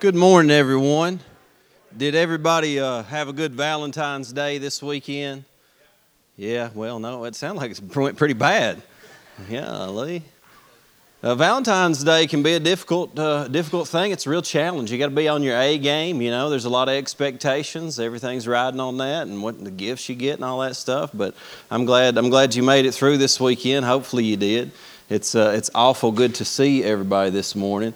[0.00, 1.20] Good morning, everyone.
[1.94, 5.44] Did everybody uh, have a good Valentine's Day this weekend?
[6.38, 8.80] Yeah, well, no, it sounded like it went pretty bad.
[9.50, 10.22] Yeah, Lee.
[11.22, 14.10] Uh, Valentine's Day can be a difficult, uh, difficult thing.
[14.10, 14.90] It's a real challenge.
[14.90, 16.22] You got to be on your A game.
[16.22, 18.00] You know, there's a lot of expectations.
[18.00, 21.10] Everything's riding on that, and what the gifts you get and all that stuff.
[21.12, 21.34] But
[21.70, 23.84] I'm glad, I'm glad you made it through this weekend.
[23.84, 24.70] Hopefully, you did.
[25.10, 27.92] It's, uh, it's awful good to see everybody this morning.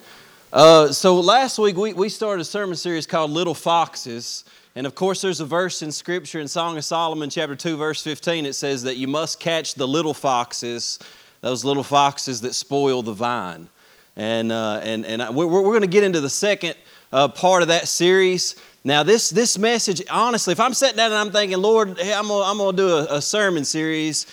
[0.55, 4.45] Uh, so last week we, we started a sermon series called Little Foxes.
[4.77, 8.05] And of course, there's a verse in Scripture in Song of Solomon, chapter 2, verse
[8.05, 8.47] 15.
[8.47, 11.01] It says that you must catch the little foxes,
[11.41, 13.69] those little foxes that spoil the vine.
[14.15, 16.77] And, uh, and, and we're, we're going to get into the second
[17.13, 18.55] uh, part of that series.
[18.85, 22.29] Now, this, this message, honestly, if I'm sitting down and I'm thinking, Lord, hey, I'm
[22.29, 24.29] going to do a, a sermon series,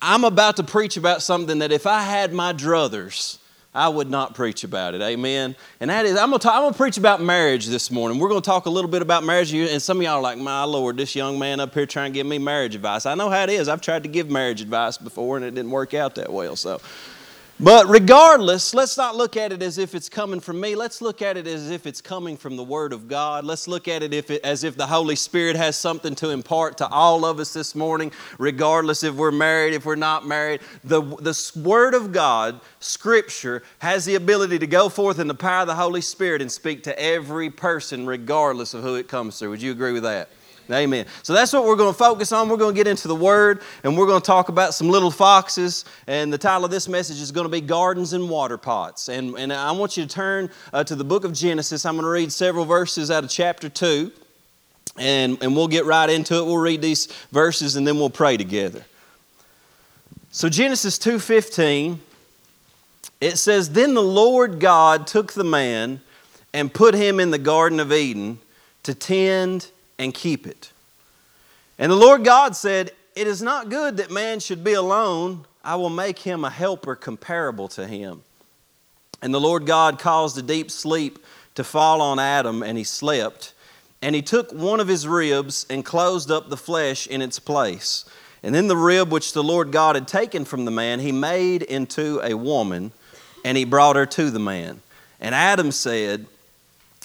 [0.00, 3.40] I'm about to preach about something that if I had my druthers,
[3.74, 5.02] I would not preach about it.
[5.02, 5.56] Amen.
[5.80, 8.20] And that is, I'm going to preach about marriage this morning.
[8.20, 9.52] We're going to talk a little bit about marriage.
[9.52, 12.14] And some of y'all are like, my Lord, this young man up here trying to
[12.14, 13.04] give me marriage advice.
[13.04, 13.68] I know how it is.
[13.68, 16.54] I've tried to give marriage advice before and it didn't work out that well.
[16.54, 16.80] So
[17.60, 20.74] but regardless, let's not look at it as if it's coming from me.
[20.74, 23.44] Let's look at it as if it's coming from the Word of God.
[23.44, 26.78] Let's look at it, if it as if the Holy Spirit has something to impart
[26.78, 30.60] to all of us this morning, regardless if we're married, if we're not married.
[30.82, 35.60] The, the Word of God, Scripture, has the ability to go forth in the power
[35.60, 39.50] of the Holy Spirit and speak to every person, regardless of who it comes through.
[39.50, 40.28] Would you agree with that?
[40.70, 41.06] Amen.
[41.22, 42.48] So that's what we're going to focus on.
[42.48, 45.10] We're going to get into the Word and we're going to talk about some little
[45.10, 45.84] foxes.
[46.06, 49.08] And the title of this message is going to be Gardens and Water Pots.
[49.08, 51.84] And, and I want you to turn uh, to the book of Genesis.
[51.84, 54.10] I'm going to read several verses out of chapter 2.
[54.96, 56.44] And, and we'll get right into it.
[56.44, 58.84] We'll read these verses and then we'll pray together.
[60.30, 61.98] So Genesis 2:15
[63.20, 66.00] it says then the Lord God took the man
[66.52, 68.38] and put him in the garden of Eden
[68.82, 70.72] to tend and keep it.
[71.78, 75.44] And the Lord God said, It is not good that man should be alone.
[75.64, 78.22] I will make him a helper comparable to him.
[79.22, 81.18] And the Lord God caused a deep sleep
[81.54, 83.54] to fall on Adam, and he slept.
[84.02, 88.04] And he took one of his ribs and closed up the flesh in its place.
[88.42, 91.62] And then the rib which the Lord God had taken from the man, he made
[91.62, 92.92] into a woman,
[93.44, 94.82] and he brought her to the man.
[95.18, 96.26] And Adam said,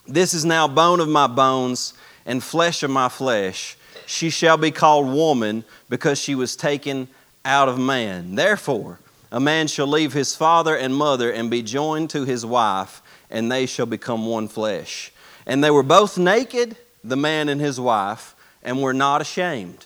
[0.06, 1.94] This is now bone of my bones
[2.26, 3.78] and flesh of my flesh.
[4.06, 7.08] She shall be called woman because she was taken
[7.46, 8.36] out of man.
[8.36, 9.00] Therefore,
[9.32, 13.52] a man shall leave his father and mother and be joined to his wife, and
[13.52, 15.12] they shall become one flesh.
[15.46, 19.86] And they were both naked, the man and his wife, and were not ashamed.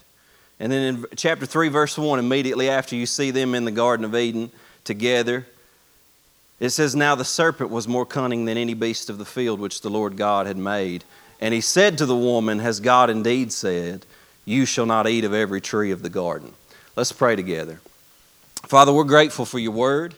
[0.60, 4.06] And then in chapter 3, verse 1, immediately after you see them in the Garden
[4.06, 4.52] of Eden
[4.84, 5.46] together,
[6.60, 9.82] it says, Now the serpent was more cunning than any beast of the field which
[9.82, 11.04] the Lord God had made.
[11.44, 14.06] And he said to the woman, Has God indeed said,
[14.46, 16.54] You shall not eat of every tree of the garden?
[16.96, 17.82] Let's pray together.
[18.66, 20.16] Father, we're grateful for your word.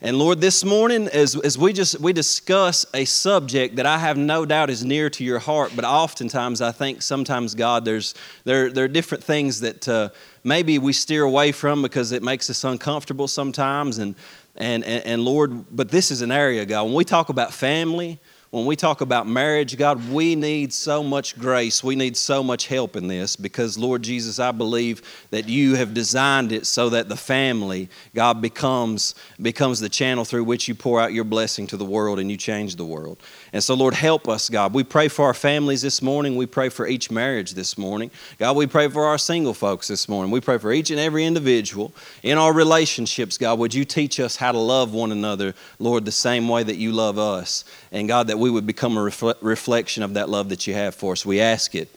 [0.00, 4.16] And Lord, this morning, as, as we just we discuss a subject that I have
[4.16, 8.14] no doubt is near to your heart, but oftentimes I think sometimes God, there's
[8.44, 10.08] there, there are different things that uh,
[10.44, 13.98] maybe we steer away from because it makes us uncomfortable sometimes.
[13.98, 14.14] And,
[14.56, 18.18] and, and, and Lord, but this is an area, God, when we talk about family,
[18.54, 21.82] when we talk about marriage, God, we need so much grace.
[21.82, 25.92] We need so much help in this because, Lord Jesus, I believe that you have
[25.92, 31.00] designed it so that the family, God, becomes, becomes the channel through which you pour
[31.00, 33.20] out your blessing to the world and you change the world.
[33.52, 34.72] And so, Lord, help us, God.
[34.72, 36.36] We pray for our families this morning.
[36.36, 38.12] We pray for each marriage this morning.
[38.38, 40.30] God, we pray for our single folks this morning.
[40.30, 43.58] We pray for each and every individual in our relationships, God.
[43.58, 46.92] Would you teach us how to love one another, Lord, the same way that you
[46.92, 47.64] love us?
[47.90, 50.94] And God, that we would become a refle- reflection of that love that you have
[50.94, 51.24] for us.
[51.24, 51.88] We ask it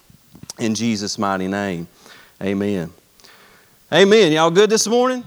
[0.57, 1.89] in Jesus' mighty name.
[2.41, 2.89] Amen.
[3.91, 4.31] Amen.
[4.31, 5.25] Y'all good this morning?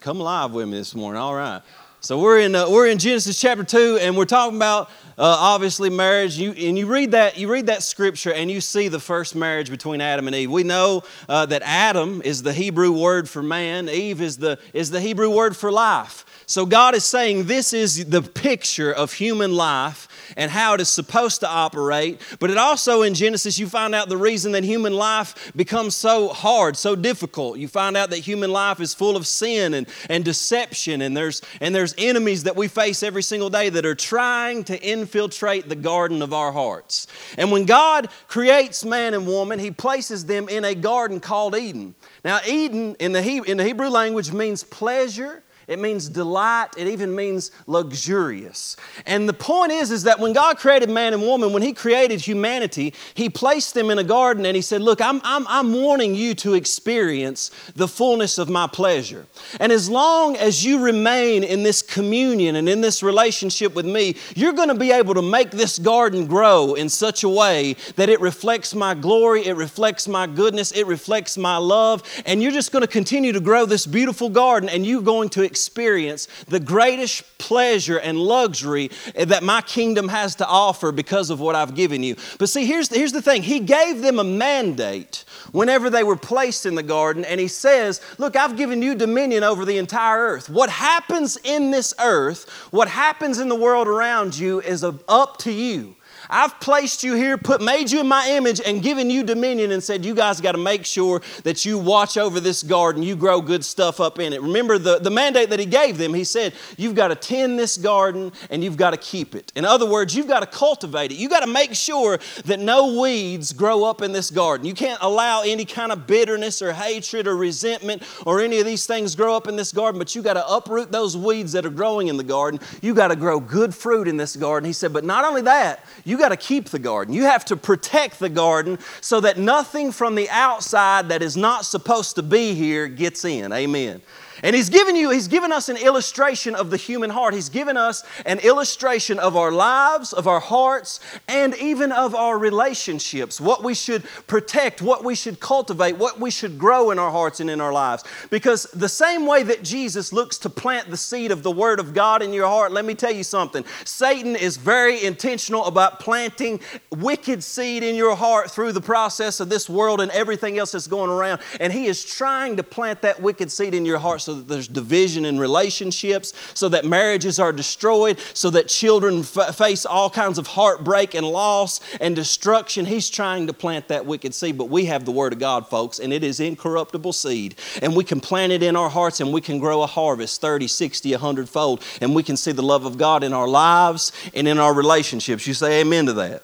[0.00, 1.20] Come live with me this morning.
[1.20, 1.60] All right.
[2.00, 5.90] So we're in uh, we're in Genesis chapter two, and we're talking about uh, obviously
[5.90, 6.38] marriage.
[6.38, 9.68] You, and you read that you read that scripture, and you see the first marriage
[9.68, 10.50] between Adam and Eve.
[10.50, 13.90] We know uh, that Adam is the Hebrew word for man.
[13.90, 16.24] Eve is the is the Hebrew word for life.
[16.48, 20.06] So God is saying this is the picture of human life
[20.36, 22.20] and how it is supposed to operate.
[22.38, 26.28] But it also in Genesis, you find out the reason that human life becomes so
[26.28, 27.58] hard, so difficult.
[27.58, 31.42] You find out that human life is full of sin and, and deception, and there's,
[31.60, 35.74] and there's enemies that we face every single day that are trying to infiltrate the
[35.74, 37.08] garden of our hearts.
[37.36, 41.96] And when God creates man and woman, He places them in a garden called Eden.
[42.24, 46.68] Now, Eden in the, he- in the Hebrew language means pleasure It means delight.
[46.76, 48.76] It even means luxurious.
[49.04, 52.20] And the point is, is that when God created man and woman, when He created
[52.20, 56.14] humanity, He placed them in a garden and He said, Look, I'm, I'm, I'm wanting
[56.14, 59.26] you to experience the fullness of my pleasure.
[59.58, 64.14] And as long as you remain in this communion and in this relationship with me,
[64.36, 68.08] you're going to be able to make this garden grow in such a way that
[68.08, 72.70] it reflects my glory, it reflects my goodness, it reflects my love, and you're just
[72.70, 77.38] going to continue to grow this beautiful garden and you're going to experience the greatest
[77.38, 82.16] pleasure and luxury that my kingdom has to offer because of what I've given you.
[82.38, 86.16] But see, here's the, here's the thing He gave them a mandate whenever they were
[86.16, 90.18] placed in the garden, and He says, Look, I've given you dominion over the entire
[90.18, 90.50] earth.
[90.50, 95.52] What happens in this earth, what happens in the world around you, is up to
[95.52, 95.95] you.
[96.28, 99.82] I've placed you here, put, made you in my image, and given you dominion and
[99.82, 103.40] said, You guys got to make sure that you watch over this garden, you grow
[103.40, 104.42] good stuff up in it.
[104.42, 106.14] Remember the, the mandate that he gave them.
[106.14, 109.52] He said, You've got to tend this garden and you've got to keep it.
[109.54, 111.18] In other words, you've got to cultivate it.
[111.18, 114.66] You've got to make sure that no weeds grow up in this garden.
[114.66, 118.86] You can't allow any kind of bitterness or hatred or resentment or any of these
[118.86, 121.70] things grow up in this garden, but you got to uproot those weeds that are
[121.70, 122.60] growing in the garden.
[122.82, 124.66] You got to grow good fruit in this garden.
[124.66, 127.12] He said, But not only that, you you got to keep the garden.
[127.12, 131.66] You have to protect the garden so that nothing from the outside that is not
[131.66, 133.52] supposed to be here gets in.
[133.52, 134.00] Amen.
[134.42, 137.34] And he's given you, he's given us an illustration of the human heart.
[137.34, 142.38] He's given us an illustration of our lives, of our hearts, and even of our
[142.38, 143.40] relationships.
[143.40, 147.40] What we should protect, what we should cultivate, what we should grow in our hearts
[147.40, 148.04] and in our lives.
[148.30, 151.94] Because the same way that Jesus looks to plant the seed of the Word of
[151.94, 153.64] God in your heart, let me tell you something.
[153.84, 156.60] Satan is very intentional about planting
[156.90, 160.86] wicked seed in your heart through the process of this world and everything else that's
[160.86, 161.40] going around.
[161.60, 164.66] And he is trying to plant that wicked seed in your heart so that there's
[164.66, 170.36] division in relationships, so that marriages are destroyed, so that children f- face all kinds
[170.36, 172.84] of heartbreak and loss and destruction.
[172.84, 176.00] He's trying to plant that wicked seed, but we have the Word of God, folks,
[176.00, 177.54] and it is incorruptible seed.
[177.80, 180.66] And we can plant it in our hearts and we can grow a harvest 30,
[180.66, 184.48] 60, 100 fold, and we can see the love of God in our lives and
[184.48, 185.46] in our relationships.
[185.46, 186.42] You say amen to that.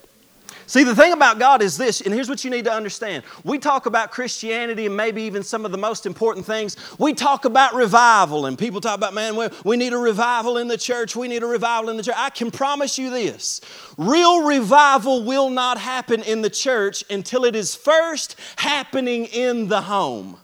[0.72, 3.24] See, the thing about God is this, and here's what you need to understand.
[3.44, 6.78] We talk about Christianity and maybe even some of the most important things.
[6.98, 9.36] We talk about revival, and people talk about, man,
[9.66, 11.14] we need a revival in the church.
[11.14, 12.14] We need a revival in the church.
[12.16, 13.60] I can promise you this
[13.98, 19.82] real revival will not happen in the church until it is first happening in the
[19.82, 20.38] home.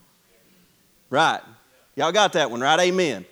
[1.09, 1.41] Right.
[1.97, 2.81] Y'all got that one, right?
[2.81, 3.25] Amen.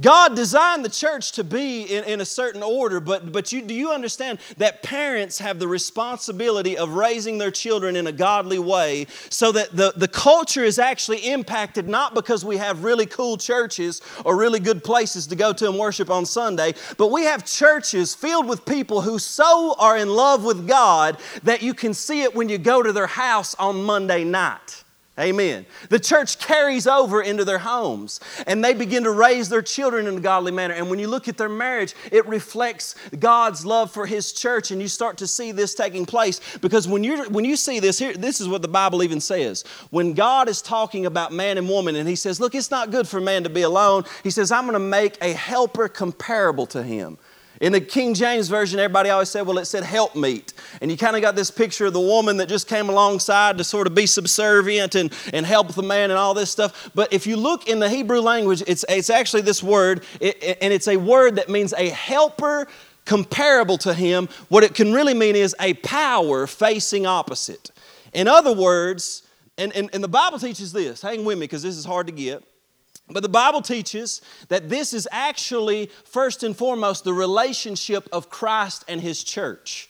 [0.00, 3.74] God designed the church to be in, in, a certain order, but, but you, do
[3.74, 9.06] you understand that parents have the responsibility of raising their children in a godly way
[9.28, 14.00] so that the, the culture is actually impacted not because we have really cool churches
[14.24, 18.14] or really good places to go to and worship on Sunday, but we have churches
[18.14, 22.34] filled with people who so are in love with God that you can see it
[22.34, 24.84] when you go to their house on Monday night.
[25.20, 25.66] Amen.
[25.90, 30.16] The church carries over into their homes and they begin to raise their children in
[30.16, 30.74] a godly manner.
[30.74, 34.70] And when you look at their marriage, it reflects God's love for His church.
[34.70, 37.98] And you start to see this taking place because when, you when you see this,
[37.98, 39.64] here, this is what the Bible even says.
[39.90, 43.06] When God is talking about man and woman and He says, Look, it's not good
[43.06, 46.82] for man to be alone, He says, I'm going to make a helper comparable to
[46.82, 47.18] him.
[47.60, 50.54] In the King James Version, everybody always said, well, it said help meet.
[50.80, 53.64] And you kind of got this picture of the woman that just came alongside to
[53.64, 56.90] sort of be subservient and, and help the man and all this stuff.
[56.94, 60.72] But if you look in the Hebrew language, it's, it's actually this word, it, and
[60.72, 62.66] it's a word that means a helper
[63.04, 64.30] comparable to him.
[64.48, 67.70] What it can really mean is a power facing opposite.
[68.14, 69.22] In other words,
[69.58, 72.12] and, and, and the Bible teaches this, hang with me because this is hard to
[72.12, 72.42] get.
[73.12, 78.84] But the Bible teaches that this is actually, first and foremost, the relationship of Christ
[78.88, 79.88] and His church.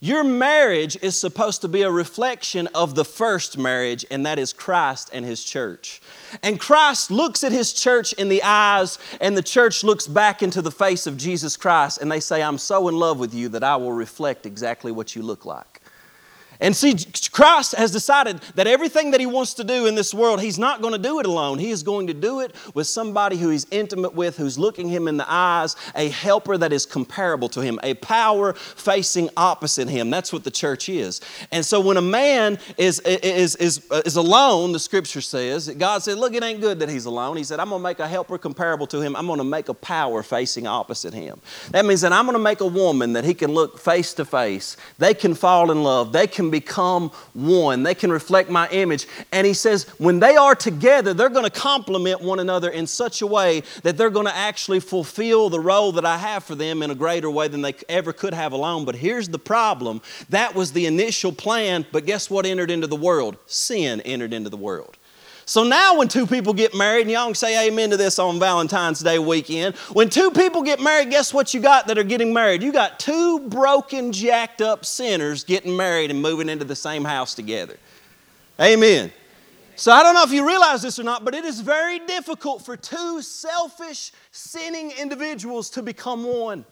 [0.00, 4.52] Your marriage is supposed to be a reflection of the first marriage, and that is
[4.52, 6.02] Christ and His church.
[6.42, 10.60] And Christ looks at His church in the eyes, and the church looks back into
[10.60, 13.62] the face of Jesus Christ, and they say, I'm so in love with you that
[13.62, 15.81] I will reflect exactly what you look like.
[16.62, 16.96] And see,
[17.32, 20.80] Christ has decided that everything that He wants to do in this world, He's not
[20.80, 21.58] going to do it alone.
[21.58, 25.08] He is going to do it with somebody who He's intimate with, who's looking Him
[25.08, 30.08] in the eyes, a helper that is comparable to Him, a power facing opposite Him.
[30.08, 31.20] That's what the church is.
[31.50, 36.16] And so when a man is, is, is, is alone, the scripture says, God said,
[36.16, 37.36] Look, it ain't good that he's alone.
[37.36, 39.16] He said, I'm going to make a helper comparable to him.
[39.16, 41.40] I'm going to make a power facing opposite him.
[41.70, 44.24] That means that I'm going to make a woman that he can look face to
[44.24, 44.76] face.
[44.98, 46.12] They can fall in love.
[46.12, 47.82] They can become one.
[47.82, 49.08] They can reflect my image.
[49.32, 53.22] And he says, when they are together, they're going to complement one another in such
[53.22, 56.82] a way that they're going to actually fulfill the role that I have for them
[56.82, 58.84] in a greater way than they ever could have alone.
[58.84, 62.94] But here's the problem that was the initial plan, but guess what entered into the
[62.94, 63.36] world?
[63.46, 64.96] Sin entered into the world.
[65.44, 68.38] So now, when two people get married, and y'all can say amen to this on
[68.38, 72.32] Valentine's Day weekend, when two people get married, guess what you got that are getting
[72.32, 72.62] married?
[72.62, 77.34] You got two broken, jacked up sinners getting married and moving into the same house
[77.34, 77.76] together.
[78.60, 79.12] Amen.
[79.74, 82.64] So I don't know if you realize this or not, but it is very difficult
[82.64, 86.64] for two selfish, sinning individuals to become one.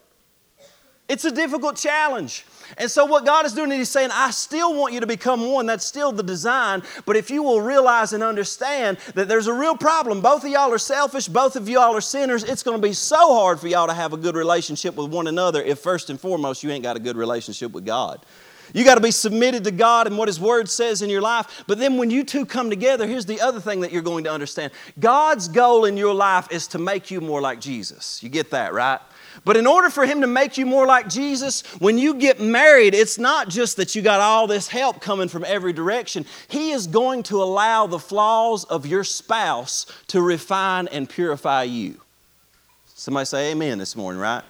[1.09, 2.45] It's a difficult challenge.
[2.77, 5.51] And so, what God is doing is He's saying, I still want you to become
[5.51, 5.65] one.
[5.65, 6.83] That's still the design.
[7.05, 10.71] But if you will realize and understand that there's a real problem, both of y'all
[10.71, 13.87] are selfish, both of y'all are sinners, it's going to be so hard for y'all
[13.87, 16.95] to have a good relationship with one another if, first and foremost, you ain't got
[16.95, 18.25] a good relationship with God.
[18.73, 21.63] You got to be submitted to God and what His Word says in your life.
[21.67, 24.31] But then when you two come together, here's the other thing that you're going to
[24.31, 28.21] understand God's goal in your life is to make you more like Jesus.
[28.23, 28.99] You get that, right?
[29.43, 32.93] But in order for Him to make you more like Jesus, when you get married,
[32.93, 36.25] it's not just that you got all this help coming from every direction.
[36.47, 41.99] He is going to allow the flaws of your spouse to refine and purify you.
[42.93, 44.43] Somebody say amen this morning, right?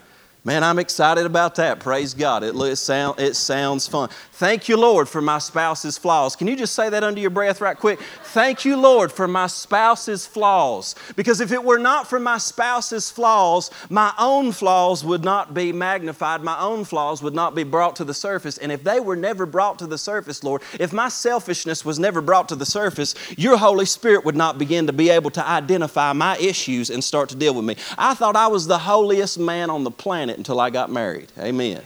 [0.44, 1.80] Man, I'm excited about that.
[1.80, 2.42] Praise God.
[2.42, 4.10] It, it, sound, it sounds fun.
[4.32, 6.36] Thank you, Lord, for my spouse's flaws.
[6.36, 8.00] Can you just say that under your breath right quick?
[8.24, 10.96] Thank you, Lord, for my spouse's flaws.
[11.16, 15.72] Because if it were not for my spouse's flaws, my own flaws would not be
[15.72, 16.42] magnified.
[16.42, 18.58] My own flaws would not be brought to the surface.
[18.58, 22.20] And if they were never brought to the surface, Lord, if my selfishness was never
[22.20, 26.14] brought to the surface, your Holy Spirit would not begin to be able to identify
[26.14, 27.76] my issues and start to deal with me.
[27.96, 31.32] I thought I was the holiest man on the planet until I got married.
[31.38, 31.82] Amen.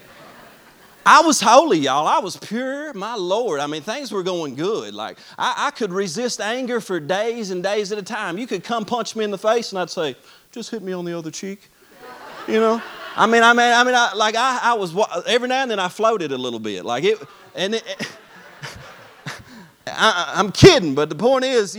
[1.05, 2.07] I was holy, y'all.
[2.07, 3.59] I was pure, my Lord.
[3.59, 4.95] I mean, things were going good.
[4.95, 8.39] Like, I, I, could resist anger for days and days at a time.
[8.39, 10.15] You could come punch me in the face, and I'd say,
[10.51, 11.69] just hit me on the other cheek.
[12.47, 12.81] You know?
[13.15, 14.95] I mean, I mean, I mean, I, like, I, I was,
[15.27, 16.85] every now and then I floated a little bit.
[16.85, 17.21] Like, it,
[17.53, 17.83] and it,
[19.87, 21.77] I, I'm kidding, but the point is,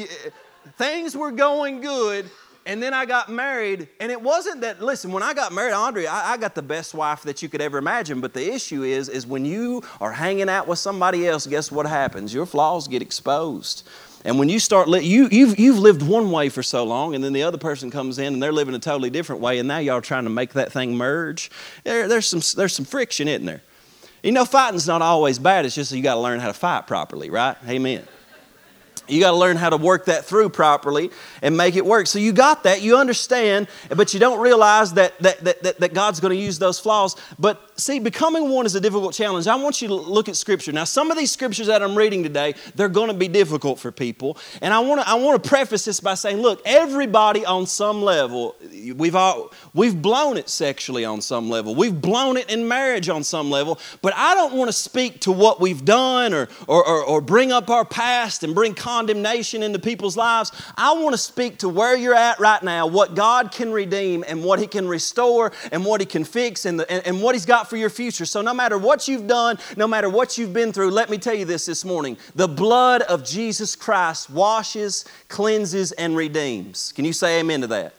[0.79, 2.31] things were going good
[2.67, 6.07] and then I got married, and it wasn't that, listen, when I got married, Andre,
[6.07, 8.21] I, I, got the best wife that you could ever imagine.
[8.21, 11.87] But the issue is, is when you are hanging out with somebody else, guess what
[11.87, 12.35] happens?
[12.35, 13.89] Your flaws get exposed.
[14.25, 17.23] And when you start, li- you, you've, you've lived one way for so long, and
[17.23, 19.79] then the other person comes in and they're living a totally different way, and now
[19.79, 21.53] y'all trying to make that thing merge.
[21.85, 23.63] There, there's, some, there's some friction, isn't there?
[24.25, 26.89] You know, fighting's not always bad, it's just you got to learn how to fight
[26.89, 27.57] properly, right?
[27.69, 28.03] Amen.
[29.09, 31.11] You got to learn how to work that through properly
[31.43, 32.07] and make it work.
[32.07, 36.21] So you got that, you understand, but you don't realize that, that, that, that, God's
[36.21, 37.17] going to use those flaws.
[37.39, 39.47] But see, becoming one is a difficult challenge.
[39.47, 40.73] I want you to look at Scripture.
[40.73, 43.93] Now, some of these scriptures that I'm reading today, they're going to be difficult for
[43.93, 44.39] people.
[44.63, 48.03] And I want to, I want to preface this by saying, look, everybody on some
[48.03, 48.57] level,
[48.95, 53.23] we've, all, we've blown it sexually on some level, we've blown it in marriage on
[53.23, 57.05] some level, but I don't want to speak to what we've done or, or, or,
[57.05, 60.53] or bring up our past and bring condemnation into people's lives.
[60.77, 64.43] I want to speak to where you're at right now, what God can redeem and
[64.43, 67.47] what He can restore and what He can fix and, the, and, and what He's
[67.47, 68.25] got for your future.
[68.25, 71.35] So, no matter what you've done, no matter what you've been through, let me tell
[71.35, 76.93] you this this morning the blood of Jesus Christ washes, cleanses, and redeems.
[76.93, 77.95] Can you say amen to that?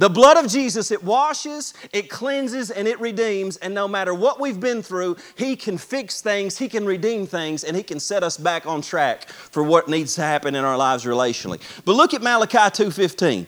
[0.00, 3.58] The blood of Jesus, it washes, it cleanses, and it redeems.
[3.58, 7.64] And no matter what we've been through, He can fix things, He can redeem things,
[7.64, 10.78] and He can set us back on track for what needs to happen in our
[10.78, 11.60] lives relationally.
[11.84, 13.46] But look at Malachi 2.15.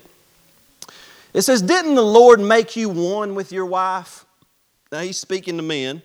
[1.32, 4.21] It says, Didn't the Lord make you one with your wife?
[4.92, 6.02] Now He's speaking to men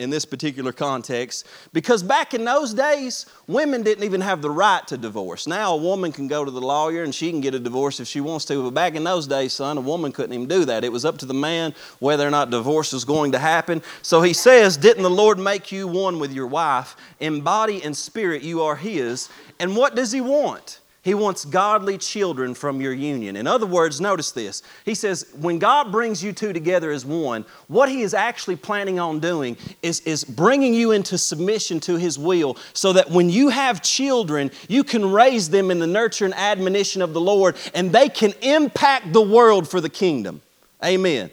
[0.00, 4.84] in this particular context because back in those days, women didn't even have the right
[4.88, 5.46] to divorce.
[5.46, 8.08] Now, a woman can go to the lawyer and she can get a divorce if
[8.08, 10.82] she wants to, but back in those days, son, a woman couldn't even do that.
[10.82, 13.82] It was up to the man whether or not divorce was going to happen.
[14.02, 16.96] So he says, Didn't the Lord make you one with your wife?
[17.20, 19.28] In body and spirit, you are His.
[19.60, 20.80] And what does He want?
[21.04, 23.36] He wants godly children from your union.
[23.36, 24.62] In other words, notice this.
[24.86, 28.98] He says, when God brings you two together as one, what He is actually planning
[28.98, 33.50] on doing is, is bringing you into submission to His will so that when you
[33.50, 37.92] have children, you can raise them in the nurture and admonition of the Lord and
[37.92, 40.40] they can impact the world for the kingdom.
[40.82, 41.30] Amen.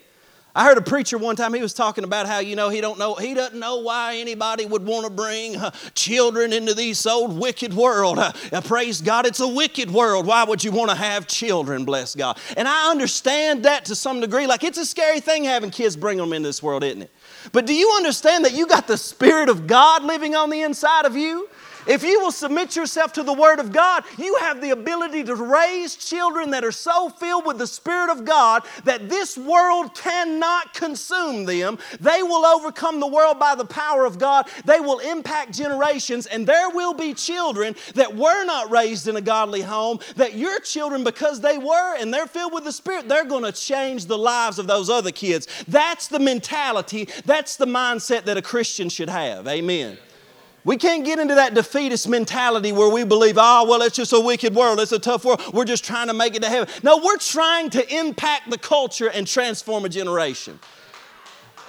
[0.53, 2.99] I heard a preacher one time, he was talking about how, you know, he don't
[2.99, 7.39] know, he doesn't know why anybody would want to bring uh, children into this old
[7.39, 8.19] wicked world.
[8.19, 10.25] Uh, praise God, it's a wicked world.
[10.25, 12.37] Why would you want to have children, bless God?
[12.57, 14.45] And I understand that to some degree.
[14.45, 17.11] Like it's a scary thing having kids bring them into this world, isn't it?
[17.53, 21.05] But do you understand that you got the Spirit of God living on the inside
[21.05, 21.49] of you?
[21.87, 25.35] If you will submit yourself to the Word of God, you have the ability to
[25.35, 30.73] raise children that are so filled with the Spirit of God that this world cannot
[30.73, 31.77] consume them.
[31.99, 34.47] They will overcome the world by the power of God.
[34.65, 39.21] They will impact generations, and there will be children that were not raised in a
[39.21, 43.25] godly home, that your children, because they were and they're filled with the Spirit, they're
[43.25, 45.47] going to change the lives of those other kids.
[45.67, 49.47] That's the mentality, that's the mindset that a Christian should have.
[49.47, 49.97] Amen.
[50.63, 54.19] We can't get into that defeatist mentality where we believe, oh, well, it's just a
[54.19, 54.79] wicked world.
[54.79, 55.41] It's a tough world.
[55.53, 56.71] We're just trying to make it to heaven.
[56.83, 60.59] No, we're trying to impact the culture and transform a generation.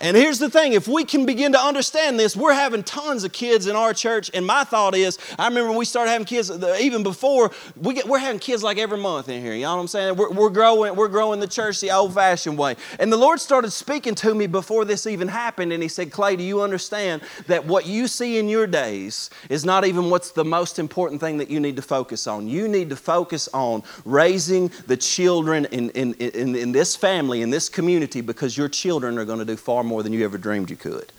[0.03, 3.31] And here's the thing if we can begin to understand this, we're having tons of
[3.31, 4.33] kids in our church.
[4.35, 8.19] And my thought is, I remember we started having kids even before, we get, we're
[8.19, 9.55] having kids like every month in here.
[9.55, 10.17] You know what I'm saying?
[10.17, 12.75] We're, we're, growing, we're growing the church the old fashioned way.
[12.99, 15.73] And the Lord started speaking to me before this even happened.
[15.73, 19.65] And He said, Clay, do you understand that what you see in your days is
[19.65, 22.49] not even what's the most important thing that you need to focus on?
[22.49, 27.51] You need to focus on raising the children in, in, in, in this family, in
[27.51, 30.39] this community, because your children are going to do far more more than you ever
[30.39, 31.13] dreamed you could.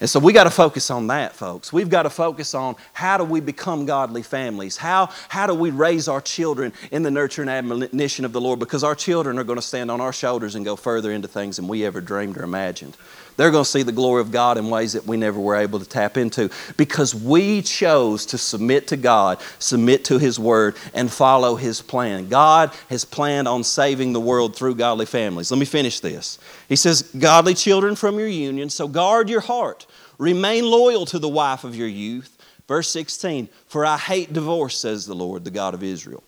[0.00, 1.72] And so we got to focus on that, folks.
[1.72, 4.76] We've got to focus on how do we become godly families?
[4.76, 8.60] How, how do we raise our children in the nurture and admonition of the Lord?
[8.60, 11.56] Because our children are going to stand on our shoulders and go further into things
[11.56, 12.96] than we ever dreamed or imagined.
[13.36, 15.78] They're going to see the glory of God in ways that we never were able
[15.78, 21.12] to tap into because we chose to submit to God, submit to His Word, and
[21.12, 22.28] follow His plan.
[22.28, 25.50] God has planned on saving the world through godly families.
[25.50, 26.38] Let me finish this.
[26.68, 29.86] He says, Godly children from your union, so guard your heart.
[30.18, 32.32] Remain loyal to the wife of your youth.
[32.66, 36.24] Verse 16, For I hate divorce, says the Lord, the God of Israel.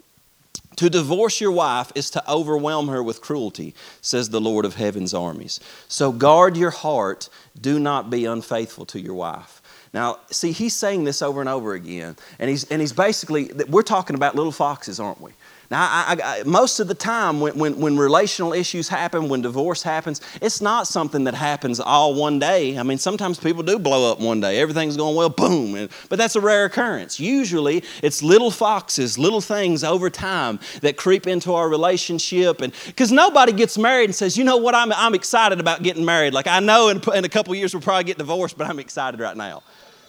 [0.78, 5.12] To divorce your wife is to overwhelm her with cruelty, says the Lord of heaven's
[5.12, 5.58] armies.
[5.88, 7.28] So guard your heart.
[7.60, 9.60] Do not be unfaithful to your wife.
[9.92, 12.14] Now, see, he's saying this over and over again.
[12.38, 15.32] And he's, and he's basically, we're talking about little foxes, aren't we?
[15.70, 19.82] Now, I, I, most of the time, when, when, when, relational issues happen, when divorce
[19.82, 22.78] happens, it's not something that happens all one day.
[22.78, 24.60] I mean, sometimes people do blow up one day.
[24.60, 25.74] Everything's going well, boom.
[25.74, 27.20] And, but that's a rare occurrence.
[27.20, 32.62] Usually, it's little foxes, little things over time that creep into our relationship.
[32.62, 36.04] And because nobody gets married and says, you know what, I'm, I'm excited about getting
[36.04, 36.32] married.
[36.32, 39.20] Like, I know in, in a couple years we'll probably get divorced, but I'm excited
[39.20, 39.62] right now.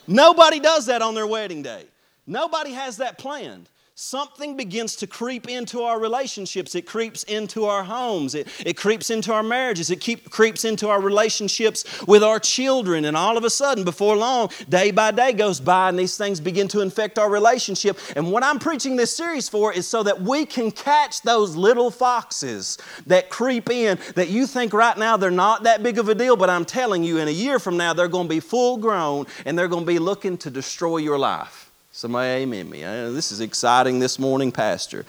[0.07, 1.83] Nobody does that on their wedding day.
[2.25, 3.67] Nobody has that planned
[3.99, 6.73] something begins to creep into our relationships.
[6.73, 8.33] It creeps into our homes.
[8.33, 9.91] It, it creeps into our marriages.
[9.91, 13.03] It keep, creeps into our relationships with our children.
[13.03, 16.39] And all of a sudden, before long, day by day goes by, and these things
[16.39, 17.99] begin to infect our relationship.
[18.15, 21.91] And what I'm preaching this series for is so that we can catch those little
[21.91, 26.15] foxes that creep in that you think right now they're not that big of a
[26.15, 28.77] deal, but I'm telling you, in a year from now, they're going to be full
[28.77, 31.68] grown and they're going to be looking to destroy your life.
[31.99, 32.81] Somebody amen me.
[32.85, 35.05] Uh, this is exciting this morning, Pastor.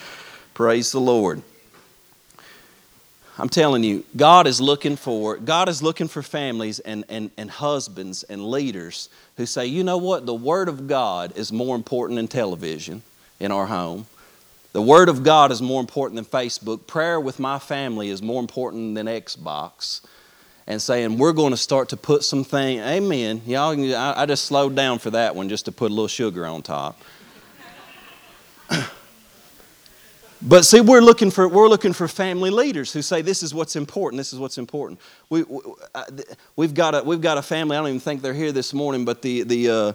[0.54, 1.40] Praise the Lord.
[3.38, 7.48] I'm telling you, God is looking for God is looking for families and, and, and
[7.48, 12.16] husbands and leaders who say, you know what, the Word of God is more important
[12.16, 13.02] than television
[13.38, 14.06] in our home.
[14.72, 16.88] The Word of God is more important than Facebook.
[16.88, 20.00] Prayer with my family is more important than Xbox
[20.70, 22.80] and saying we're going to start to put some things.
[22.82, 23.42] Amen.
[23.44, 26.46] Y'all, I, I just slowed down for that one just to put a little sugar
[26.46, 27.00] on top.
[30.42, 33.76] But see, we're looking for we're looking for family leaders who say this is what's
[33.76, 34.18] important.
[34.18, 34.98] This is what's important.
[35.28, 37.76] We, we have uh, got a we've got a family.
[37.76, 39.92] I don't even think they're here this morning, but the the, uh,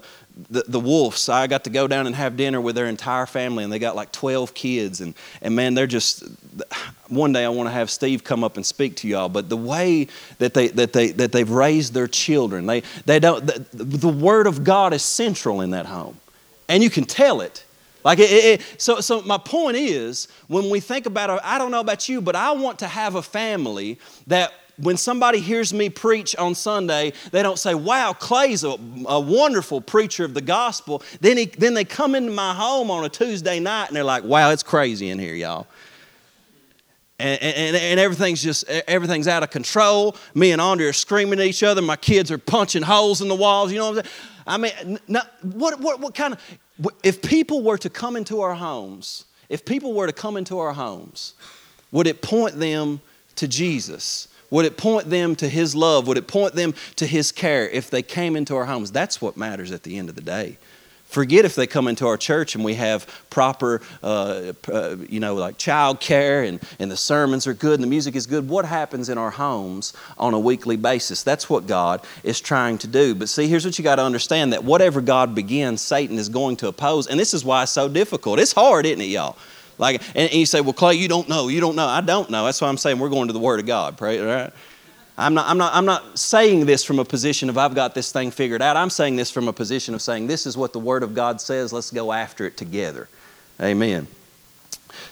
[0.51, 1.29] the the Wolves.
[1.29, 3.95] I got to go down and have dinner with their entire family, and they got
[3.95, 6.23] like twelve kids, and and man, they're just.
[7.07, 9.29] One day I want to have Steve come up and speak to y'all.
[9.29, 10.07] But the way
[10.39, 13.45] that they that they that they've raised their children, they they don't.
[13.45, 16.17] The, the Word of God is central in that home,
[16.67, 17.63] and you can tell it
[18.05, 21.79] like it, it, so, so my point is, when we think about, I don't know
[21.79, 26.35] about you, but I want to have a family that when somebody hears me preach
[26.35, 31.01] on Sunday, they don't say, Wow, Clay's a, a, wonderful preacher of the gospel.
[31.19, 34.23] Then, he, then they come into my home on a Tuesday night and they're like,
[34.23, 35.65] Wow, it's crazy in here, y'all.
[37.17, 40.17] And, and, and, everything's just everything's out of control.
[40.33, 41.81] Me and Andre are screaming at each other.
[41.81, 43.71] My kids are punching holes in the walls.
[43.71, 44.05] You know what
[44.47, 44.77] I'm saying?
[44.77, 44.99] I mean,
[45.41, 46.59] what, what, what kind of
[47.03, 50.73] if people were to come into our homes, if people were to come into our
[50.73, 51.33] homes,
[51.91, 53.01] would it point them
[53.35, 54.27] to Jesus?
[54.49, 56.07] Would it point them to His love?
[56.07, 58.91] Would it point them to His care if they came into our homes?
[58.91, 60.57] That's what matters at the end of the day.
[61.15, 65.33] Forget if they come into our church and we have proper, uh, uh, you know,
[65.35, 68.49] like child care and, and the sermons are good and the music is good.
[68.49, 71.23] What happens in our homes on a weekly basis?
[71.23, 73.15] That's what God is trying to do.
[73.15, 76.57] But see, here's what you got to understand that whatever God begins, Satan is going
[76.57, 77.07] to oppose.
[77.07, 78.37] And this is why it's so difficult.
[78.37, 79.37] It's hard, isn't it, y'all?
[79.77, 81.47] Like, and, and you say, well, Clay, you don't know.
[81.47, 81.87] You don't know.
[81.87, 82.43] I don't know.
[82.43, 83.97] That's why I'm saying we're going to the Word of God.
[83.97, 84.51] Pray, right?
[85.17, 88.11] I'm not, I'm, not, I'm not saying this from a position of I've got this
[88.11, 88.75] thing figured out.
[88.75, 91.39] I'm saying this from a position of saying this is what the Word of God
[91.39, 91.71] says.
[91.71, 93.07] Let's go after it together.
[93.61, 94.07] Amen.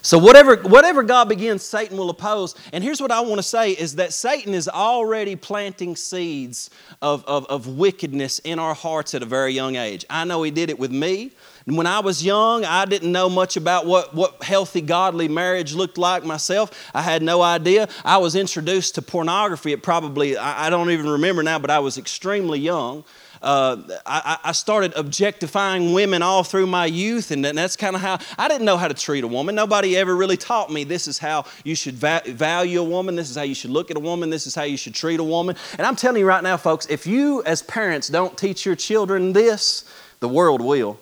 [0.02, 2.56] So whatever, whatever God begins, Satan will oppose.
[2.72, 6.70] And here's what I want to say is that Satan is already planting seeds
[7.02, 10.06] of, of, of wickedness in our hearts at a very young age.
[10.10, 11.32] I know he did it with me.
[11.66, 15.98] When I was young, I didn't know much about what, what healthy, godly marriage looked
[15.98, 16.72] like myself.
[16.94, 17.88] I had no idea.
[18.04, 21.80] I was introduced to pornography at probably, I, I don't even remember now, but I
[21.80, 23.06] was extremely young.
[23.44, 23.76] Uh,
[24.06, 28.48] I, I, started objectifying women all through my youth, and that's kind of how I
[28.48, 29.54] didn't know how to treat a woman.
[29.54, 33.30] Nobody ever really taught me this is how you should va- value a woman, this
[33.30, 35.26] is how you should look at a woman, this is how you should treat a
[35.26, 35.58] woman.
[35.78, 39.34] And I'm telling you right now, folks, if you as parents don't teach your children
[39.34, 39.84] this,
[40.22, 40.98] the world will.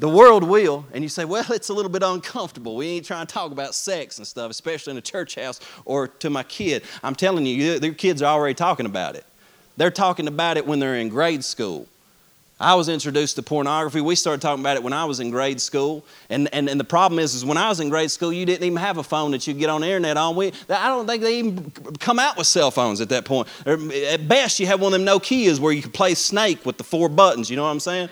[0.00, 2.74] The world will, and you say, well, it's a little bit uncomfortable.
[2.74, 6.08] We ain't trying to talk about sex and stuff, especially in a church house or
[6.08, 6.82] to my kid.
[7.04, 9.24] I'm telling you, their kids are already talking about it.
[9.76, 11.88] They're talking about it when they're in grade school.
[12.60, 14.00] I was introduced to pornography.
[14.00, 16.04] We started talking about it when I was in grade school.
[16.30, 18.64] And, and, and the problem is, is when I was in grade school, you didn't
[18.64, 20.36] even have a phone that you get on the internet on.
[20.36, 23.48] We, I don't think they even come out with cell phones at that point.
[23.66, 26.84] At best, you have one of them Nokias where you could play Snake with the
[26.84, 27.50] four buttons.
[27.50, 28.08] You know what I'm saying?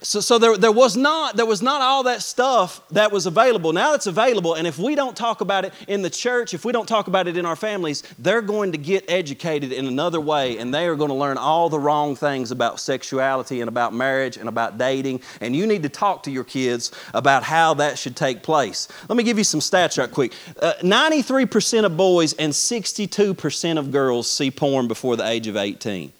[0.00, 3.72] So, so there, there, was not, there was not all that stuff that was available.
[3.72, 6.72] Now it's available, and if we don't talk about it in the church, if we
[6.72, 10.58] don't talk about it in our families, they're going to get educated in another way,
[10.58, 14.36] and they are going to learn all the wrong things about sexuality and about marriage
[14.36, 15.20] and about dating.
[15.40, 18.88] And you need to talk to your kids about how that should take place.
[19.08, 23.90] Let me give you some stats right quick uh, 93% of boys and 62% of
[23.90, 26.12] girls see porn before the age of 18.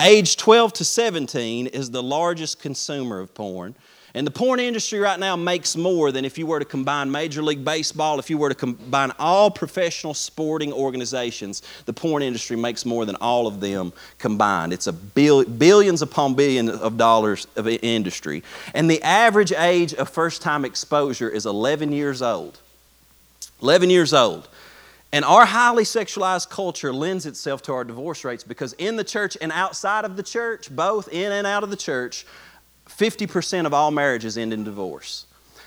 [0.00, 3.74] Age 12 to 17 is the largest consumer of porn.
[4.14, 7.42] And the porn industry right now makes more than if you were to combine Major
[7.42, 12.86] League Baseball, if you were to combine all professional sporting organizations, the porn industry makes
[12.86, 14.72] more than all of them combined.
[14.72, 18.42] It's a bill, billions upon billions of dollars of industry.
[18.74, 22.58] And the average age of first time exposure is 11 years old.
[23.62, 24.48] 11 years old.
[25.12, 29.36] And our highly sexualized culture lends itself to our divorce rates because in the church
[29.40, 32.26] and outside of the church, both in and out of the church,
[32.88, 35.26] 50% of all marriages end in divorce.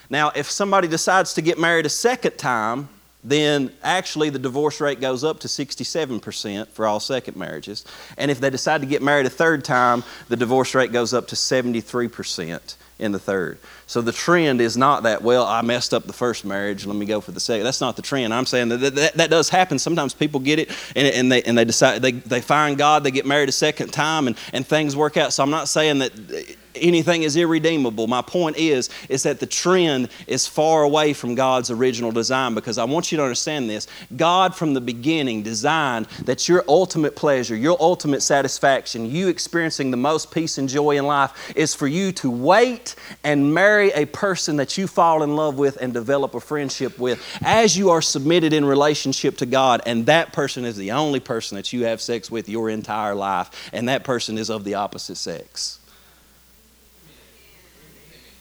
[0.10, 2.88] Now, if somebody decides to get married a second time,
[3.23, 7.86] then actually the divorce rate goes up to 67% for all second marriages.
[8.17, 11.27] And if they decide to get married a third time, the divorce rate goes up
[11.29, 13.60] to 73% in the third.
[13.86, 17.06] So the trend is not that, well, I messed up the first marriage, let me
[17.06, 17.66] go for the second.
[17.66, 18.34] That's not the trend.
[18.34, 19.78] I'm saying that that, that does happen.
[19.78, 23.12] Sometimes people get it and, and, they, and they decide, they, they find God, they
[23.12, 25.34] get married a second time, and, and things work out.
[25.34, 28.08] So I'm not saying that anything is irredeemable.
[28.08, 32.78] My point is, is that the trend is far away from God's original design because
[32.78, 33.88] I want you to understand this.
[34.16, 39.98] God from the beginning designed that your ultimate pleasure, your ultimate satisfaction, you experiencing the
[39.98, 44.58] most peace and joy in life is for you to wait and marry a person
[44.58, 48.54] that you fall in love with and develop a friendship with as you are submitted
[48.54, 52.30] in relationship to God and that person is the only person that you have sex
[52.30, 55.80] with your entire life and that person is of the opposite sex.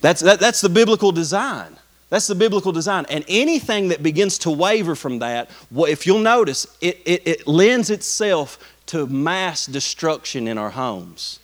[0.03, 1.79] That's, that, that's the biblical design.
[2.11, 3.07] That's the biblical design.
[3.09, 7.89] And anything that begins to waver from that, if you'll notice, it, it, it lends
[7.89, 11.39] itself to mass destruction in our homes,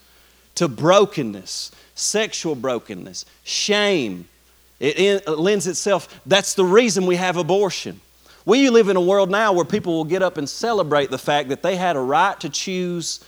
[0.57, 4.29] to brokenness, sexual brokenness, shame.
[4.79, 8.01] It, it lends itself, that's the reason we have abortion.
[8.45, 11.49] We live in a world now where people will get up and celebrate the fact
[11.49, 13.25] that they had a right to choose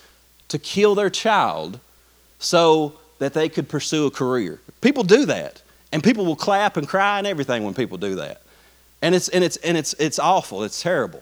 [0.49, 1.79] to kill their child
[2.37, 4.59] so that they could pursue a career.
[4.81, 5.61] People do that.
[5.91, 8.41] And people will clap and cry and everything when people do that.
[9.01, 11.21] And it's, and it's, and it's, it's awful, it's terrible.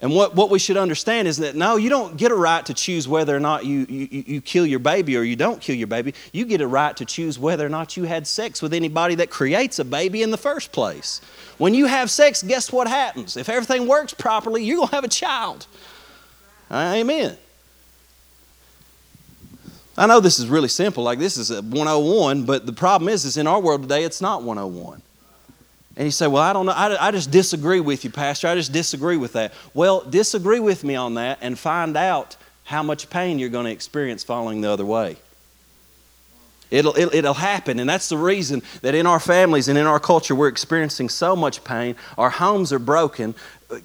[0.00, 2.74] And what, what we should understand is that no, you don't get a right to
[2.74, 5.88] choose whether or not you, you, you kill your baby or you don't kill your
[5.88, 6.14] baby.
[6.32, 9.28] You get a right to choose whether or not you had sex with anybody that
[9.28, 11.20] creates a baby in the first place.
[11.56, 13.36] When you have sex, guess what happens?
[13.36, 15.66] If everything works properly, you're going to have a child.
[16.70, 17.36] Amen.
[19.98, 23.24] I know this is really simple, like this is a 101, but the problem is,
[23.24, 25.02] is in our world today, it's not 101.
[25.96, 26.72] And you say, Well, I don't know.
[26.72, 28.46] I, I just disagree with you, Pastor.
[28.46, 29.52] I just disagree with that.
[29.74, 33.72] Well, disagree with me on that and find out how much pain you're going to
[33.72, 35.16] experience following the other way.
[36.70, 37.80] It'll, it will happen.
[37.80, 41.34] And that's the reason that in our families and in our culture, we're experiencing so
[41.34, 41.96] much pain.
[42.18, 43.34] Our homes are broken.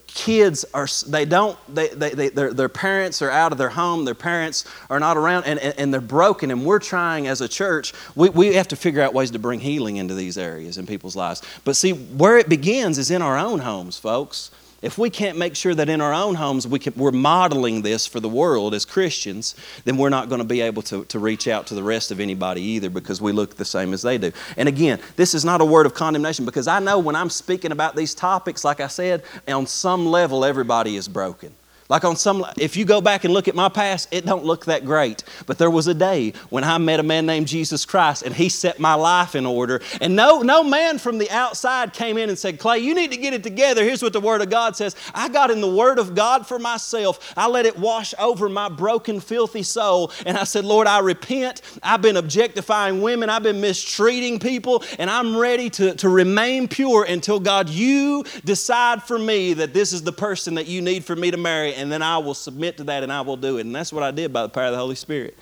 [0.08, 4.06] Kids are, they don't, they, they, they, their, their parents are out of their home.
[4.06, 6.52] Their parents are not around and, and, and they're broken.
[6.52, 9.60] And we're trying as a church, we, we have to figure out ways to bring
[9.60, 11.42] healing into these areas in people's lives.
[11.66, 14.52] But see, where it begins is in our own homes, folks
[14.84, 18.06] if we can't make sure that in our own homes we can, we're modeling this
[18.06, 21.48] for the world as Christians, then we're not going to be able to, to reach
[21.48, 24.32] out to the rest of anybody either because we look the same as they do.
[24.58, 27.72] And again, this is not a word of condemnation because I know when I'm speaking
[27.72, 31.54] about these topics, like I said, on some level everybody is broken.
[31.90, 34.66] Like on some, if you go back and look at my past, it don't look
[34.66, 35.24] that great.
[35.46, 38.50] But there was a day when I met a man named Jesus Christ, and he
[38.50, 39.82] set my life in order.
[40.00, 43.18] And no, no man from the outside came in and said, "Clay, you need to
[43.18, 46.00] get it together." Here's what the Word of God says: I got in the Word
[46.00, 47.34] of God for myself.
[47.36, 51.62] I let it wash over my broken, filthy soul, and I said, "Lord, I repent.
[51.84, 53.30] I've been objectifying women.
[53.30, 59.04] I've been mistreating people, and I'm ready to, to remain pure until God, you decide
[59.04, 61.92] for me that this is the person that you need for me to marry." And
[61.92, 63.66] then I will submit to that and I will do it.
[63.66, 65.38] And that's what I did by the power of the Holy Spirit.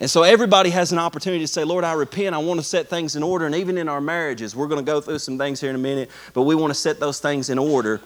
[0.00, 2.34] And so everybody has an opportunity to say, Lord, I repent.
[2.34, 3.44] I want to set things in order.
[3.44, 5.80] And even in our marriages, we're going to go through some things here in a
[5.80, 8.00] minute, but we want to set those things in order.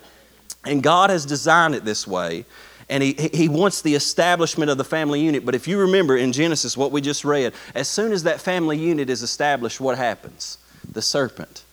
[0.65, 2.45] And God has designed it this way.
[2.89, 5.47] And he, he wants the establishment of the family unit.
[5.47, 8.77] But if you remember in Genesis what we just read, as soon as that family
[8.77, 10.59] unit is established, what happens?
[10.91, 11.64] The serpent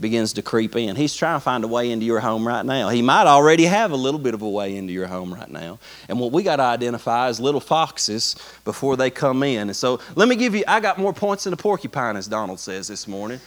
[0.00, 0.96] begins to creep in.
[0.96, 2.88] He's trying to find a way into your home right now.
[2.88, 5.78] He might already have a little bit of a way into your home right now.
[6.08, 9.68] And what we got to identify is little foxes before they come in.
[9.68, 12.58] And so let me give you, I got more points than a porcupine, as Donald
[12.58, 13.40] says this morning.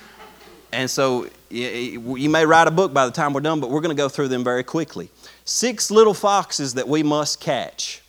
[0.71, 3.95] And so you may write a book by the time we're done, but we're going
[3.95, 5.09] to go through them very quickly.
[5.45, 8.01] Six little foxes that we must catch.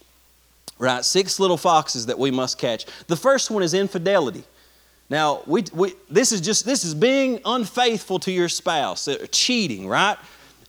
[0.78, 1.04] Right?
[1.04, 2.86] Six little foxes that we must catch.
[3.08, 4.44] The first one is infidelity.
[5.10, 10.18] Now, we, we, this is just this is being unfaithful to your spouse, cheating, right?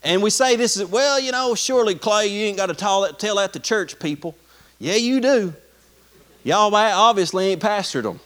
[0.01, 3.01] And we say this is well, you know, surely Clay, you ain't got to tell
[3.01, 4.35] that, tell that to church people.
[4.77, 5.53] Yeah, you do.
[6.43, 8.19] Y'all obviously ain't pastored them.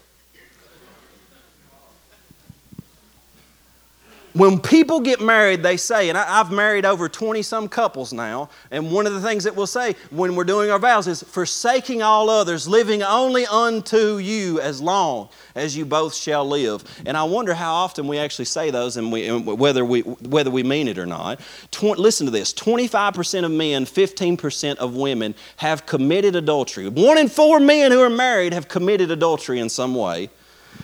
[4.34, 8.50] When people get married, they say, and I, have married over 20 some couples now,
[8.72, 12.02] and one of the things that we'll say when we're doing our vows is forsaking
[12.02, 16.84] all others, living only unto you as long as you both shall live.
[17.06, 20.50] And I wonder how often we actually say those and, we, and whether, we, whether
[20.50, 21.39] we mean it or not.
[21.69, 26.89] Tw- listen to this 25% of men, 15% of women have committed adultery.
[26.89, 30.30] One in four men who are married have committed adultery in some way.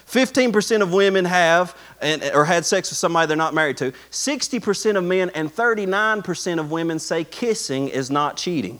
[0.10, 3.92] 15% of women have and, or had sex with somebody they're not married to.
[4.10, 8.80] 60% of men and 39% of women say kissing is not cheating.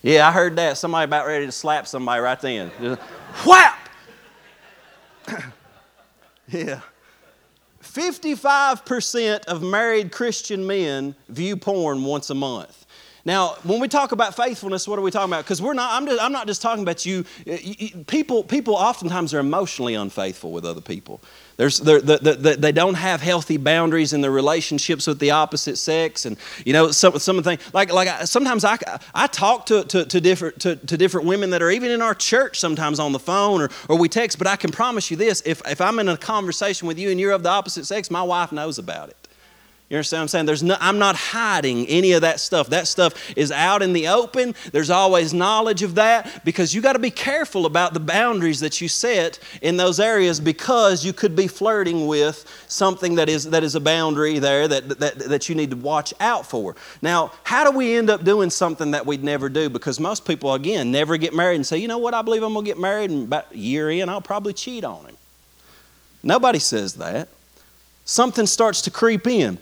[0.00, 0.78] Yeah, I heard that.
[0.78, 2.70] Somebody about ready to slap somebody right then.
[3.44, 3.88] Whap!
[6.48, 6.80] yeah.
[7.82, 12.83] 55% of married Christian men view porn once a month.
[13.26, 15.44] Now, when we talk about faithfulness, what are we talking about?
[15.44, 17.24] Because we're not, I'm, just, I'm not just talking about you.
[18.06, 21.22] People, people oftentimes are emotionally unfaithful with other people.
[21.56, 26.26] There's, they're, they're, they don't have healthy boundaries in their relationships with the opposite sex,
[26.26, 27.72] and you know some, some of the things.
[27.72, 28.76] Like, like I, sometimes I,
[29.14, 32.14] I talk to, to, to, different to, to different women that are even in our
[32.14, 34.36] church sometimes on the phone or, or we text.
[34.36, 37.20] But I can promise you this: if if I'm in a conversation with you and
[37.20, 39.23] you're of the opposite sex, my wife knows about it.
[39.90, 40.46] You understand what I'm saying?
[40.46, 42.70] There's no, I'm not hiding any of that stuff.
[42.70, 44.54] That stuff is out in the open.
[44.72, 48.80] There's always knowledge of that because you got to be careful about the boundaries that
[48.80, 53.62] you set in those areas because you could be flirting with something that is, that
[53.62, 56.74] is a boundary there that, that, that you need to watch out for.
[57.02, 59.68] Now, how do we end up doing something that we'd never do?
[59.68, 62.54] Because most people, again, never get married and say, you know what, I believe I'm
[62.54, 65.16] going to get married and about a year in, I'll probably cheat on him.
[66.22, 67.28] Nobody says that.
[68.06, 69.58] Something starts to creep in.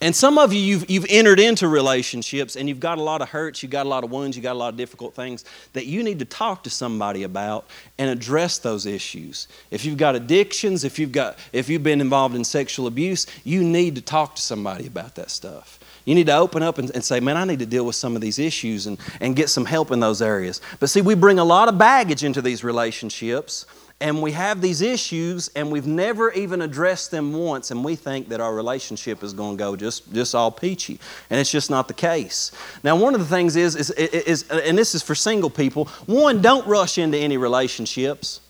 [0.00, 3.30] And some of you, you've, you've entered into relationships and you've got a lot of
[3.30, 5.86] hurts, you've got a lot of wounds, you've got a lot of difficult things that
[5.86, 9.48] you need to talk to somebody about and address those issues.
[9.70, 13.62] If you've got addictions, if you've, got, if you've been involved in sexual abuse, you
[13.62, 15.78] need to talk to somebody about that stuff.
[16.04, 18.14] You need to open up and, and, say, man, I need to deal with some
[18.14, 20.60] of these issues and, and get some help in those areas.
[20.80, 23.64] But see, we bring a lot of baggage into these relationships
[24.00, 28.28] and we have these issues and we've never even addressed them once and we think
[28.28, 30.98] that our relationship is going to go just, just all peachy
[31.30, 32.50] and it's just not the case.
[32.82, 36.42] Now one of the things is, is, is and this is for single people one
[36.42, 38.40] don't rush into any relationships.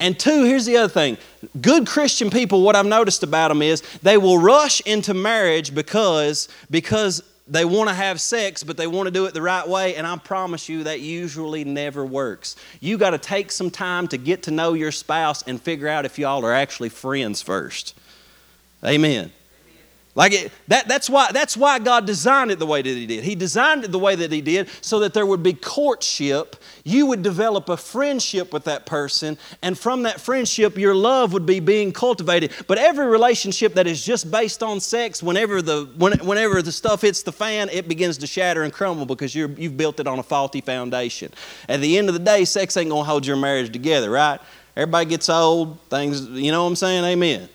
[0.00, 1.18] And two here's the other thing.
[1.60, 6.48] Good christian people what i've noticed about them is they will rush into marriage because
[6.70, 9.96] because they want to have sex, but they want to do it the right way,
[9.96, 12.56] and I promise you that usually never works.
[12.80, 16.06] You got to take some time to get to know your spouse and figure out
[16.06, 17.94] if y'all are actually friends first.
[18.82, 19.30] Amen.
[20.16, 23.24] Like it, that, that's, why, that's why God designed it the way that He did.
[23.24, 26.56] He designed it the way that He did so that there would be courtship.
[26.84, 31.46] You would develop a friendship with that person, and from that friendship, your love would
[31.46, 32.52] be being cultivated.
[32.68, 37.02] But every relationship that is just based on sex, whenever the, when, whenever the stuff
[37.02, 40.20] hits the fan, it begins to shatter and crumble because you're, you've built it on
[40.20, 41.32] a faulty foundation.
[41.68, 44.40] At the end of the day, sex ain't going to hold your marriage together, right?
[44.76, 47.04] Everybody gets old, things, you know what I'm saying?
[47.04, 47.48] Amen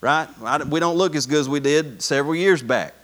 [0.00, 0.28] right?
[0.66, 2.94] We don't look as good as we did several years back.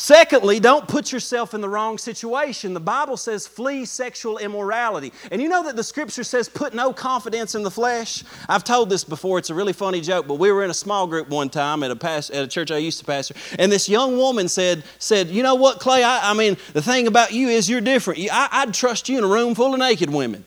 [0.00, 2.72] Secondly, don't put yourself in the wrong situation.
[2.72, 5.12] The Bible says flee sexual immorality.
[5.30, 8.24] And you know that the scripture says put no confidence in the flesh?
[8.48, 11.06] I've told this before, it's a really funny joke, but we were in a small
[11.06, 13.90] group one time at a, past, at a church I used to pastor, and this
[13.90, 16.02] young woman said, said You know what, Clay?
[16.02, 18.20] I, I mean, the thing about you is you're different.
[18.32, 20.46] I, I'd trust you in a room full of naked women.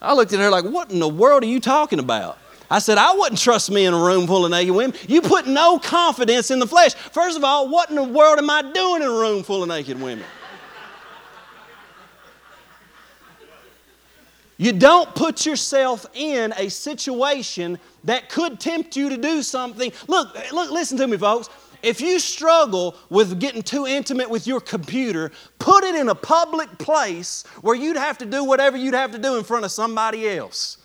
[0.00, 2.38] I looked at her like, What in the world are you talking about?
[2.72, 4.96] I said, I wouldn't trust me in a room full of naked women.
[5.06, 6.94] You put no confidence in the flesh.
[6.94, 9.68] First of all, what in the world am I doing in a room full of
[9.68, 10.24] naked women?
[14.56, 19.92] You don't put yourself in a situation that could tempt you to do something.
[20.08, 21.50] Look, look, listen to me, folks.
[21.82, 26.78] If you struggle with getting too intimate with your computer, put it in a public
[26.78, 30.26] place where you'd have to do whatever you'd have to do in front of somebody
[30.30, 30.78] else.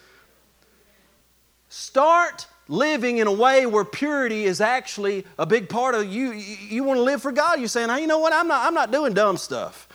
[1.77, 6.31] Start living in a way where purity is actually a big part of you.
[6.31, 7.59] You, want to live for God.
[7.59, 8.33] You're saying, hey, you know what?
[8.33, 9.87] I'm not, I'm not doing dumb stuff.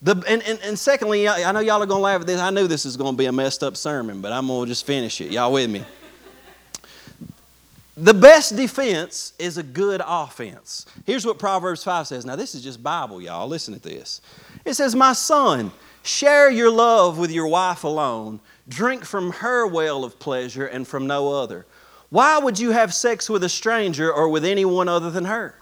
[0.00, 2.40] The, and, and, and secondly, I know y'all are going to laugh at this.
[2.40, 4.70] I knew this is going to be a messed up sermon, but I'm going to
[4.70, 5.32] just finish it.
[5.32, 5.82] Y'all with me?
[7.96, 10.86] The best defense is a good offense.
[11.04, 12.24] Here's what Proverbs 5 says.
[12.24, 13.48] Now, this is just Bible, y'all.
[13.48, 14.20] Listen to this.
[14.64, 15.72] It says, My son,
[16.04, 18.38] share your love with your wife alone
[18.68, 21.66] Drink from her well of pleasure and from no other.
[22.10, 25.56] Why would you have sex with a stranger or with anyone other than her?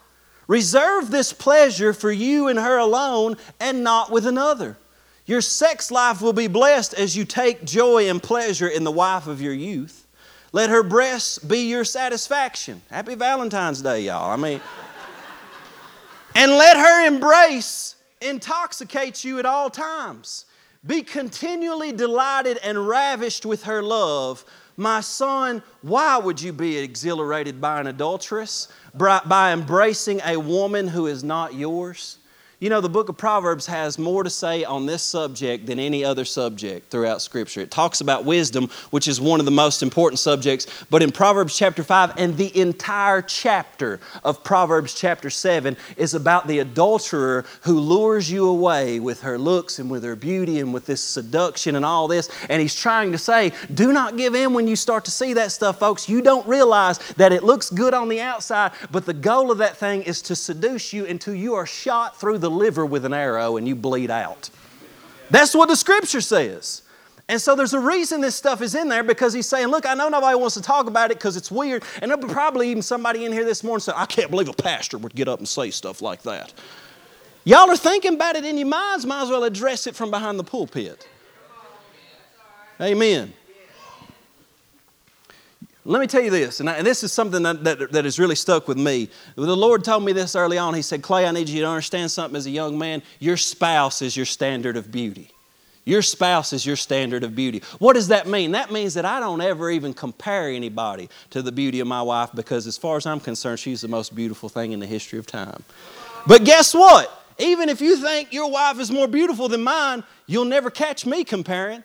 [0.46, 4.76] Reserve this pleasure for you and her alone and not with another.
[5.24, 9.26] Your sex life will be blessed as you take joy and pleasure in the wife
[9.26, 10.06] of your youth.
[10.52, 12.82] Let her breasts be your satisfaction.
[12.90, 14.30] Happy Valentine's Day, y'all.
[14.30, 14.60] I mean,
[16.34, 20.44] and let her embrace intoxicate you at all times.
[20.84, 24.44] Be continually delighted and ravished with her love.
[24.76, 28.68] My son, why would you be exhilarated by an adulteress?
[28.94, 32.18] By embracing a woman who is not yours?
[32.62, 36.04] You know, the book of Proverbs has more to say on this subject than any
[36.04, 37.60] other subject throughout Scripture.
[37.60, 41.58] It talks about wisdom, which is one of the most important subjects, but in Proverbs
[41.58, 47.80] chapter 5 and the entire chapter of Proverbs chapter 7 is about the adulterer who
[47.80, 51.84] lures you away with her looks and with her beauty and with this seduction and
[51.84, 52.30] all this.
[52.48, 55.50] And he's trying to say, do not give in when you start to see that
[55.50, 56.08] stuff, folks.
[56.08, 59.78] You don't realize that it looks good on the outside, but the goal of that
[59.78, 63.56] thing is to seduce you until you are shot through the liver with an arrow
[63.56, 64.50] and you bleed out.
[65.30, 66.82] That's what the scripture says.
[67.28, 69.94] And so there's a reason this stuff is in there because he's saying, Look, I
[69.94, 71.84] know nobody wants to talk about it because it's weird.
[72.00, 74.52] And there'll be probably even somebody in here this morning saying, I can't believe a
[74.52, 76.52] pastor would get up and say stuff like that.
[77.44, 80.38] Y'all are thinking about it in your minds, might as well address it from behind
[80.38, 81.08] the pulpit.
[82.80, 83.32] Amen.
[85.84, 88.18] Let me tell you this, and, I, and this is something that, that, that has
[88.20, 89.08] really stuck with me.
[89.34, 90.74] The Lord told me this early on.
[90.74, 93.02] He said, Clay, I need you to understand something as a young man.
[93.18, 95.32] Your spouse is your standard of beauty.
[95.84, 97.62] Your spouse is your standard of beauty.
[97.80, 98.52] What does that mean?
[98.52, 102.30] That means that I don't ever even compare anybody to the beauty of my wife
[102.32, 105.26] because, as far as I'm concerned, she's the most beautiful thing in the history of
[105.26, 105.64] time.
[106.28, 107.10] But guess what?
[107.40, 111.24] Even if you think your wife is more beautiful than mine, you'll never catch me
[111.24, 111.82] comparing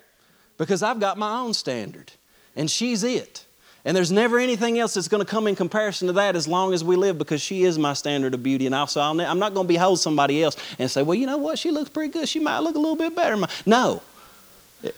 [0.60, 2.12] because I've got my own standard,
[2.56, 3.47] and she's it.
[3.88, 6.74] And there's never anything else that's going to come in comparison to that as long
[6.74, 8.66] as we live because she is my standard of beauty.
[8.66, 11.38] And also, i am not going to behold somebody else and say, well, you know
[11.38, 11.58] what?
[11.58, 12.28] She looks pretty good.
[12.28, 13.38] She might look a little bit better.
[13.66, 14.02] No.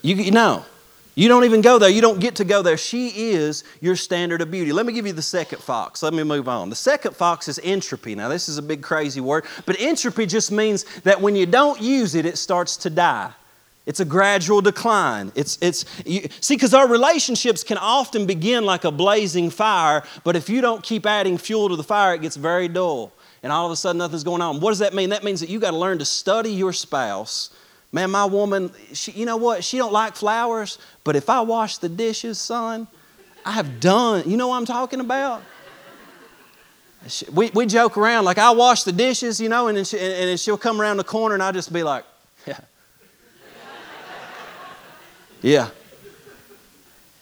[0.01, 0.65] You, no.
[1.13, 1.91] You don't even go there.
[1.91, 2.77] You don't get to go there.
[2.77, 4.73] She is your standard of beauty.
[4.73, 6.01] Let me give you the second fox.
[6.01, 6.71] Let me move on.
[6.71, 8.15] The second fox is entropy.
[8.15, 11.79] Now, this is a big, crazy word, but entropy just means that when you don't
[11.79, 13.33] use it, it starts to die.
[13.89, 15.31] It's a gradual decline.
[15.33, 20.35] It's, it's, you, see, because our relationships can often begin like a blazing fire, but
[20.35, 23.11] if you don't keep adding fuel to the fire, it gets very dull.
[23.41, 24.59] And all of a sudden, nothing's going on.
[24.59, 25.09] What does that mean?
[25.09, 27.49] That means that you got to learn to study your spouse.
[27.91, 29.63] Man, my woman, she, you know what?
[29.63, 32.87] She don't like flowers, but if I wash the dishes, son,
[33.43, 34.29] I have done.
[34.29, 35.41] You know what I'm talking about?
[37.33, 40.29] we, we joke around like I'll wash the dishes, you know, and then, she, and
[40.29, 42.05] then she'll come around the corner and I'll just be like,
[42.45, 42.59] yeah.
[45.41, 45.69] Yeah.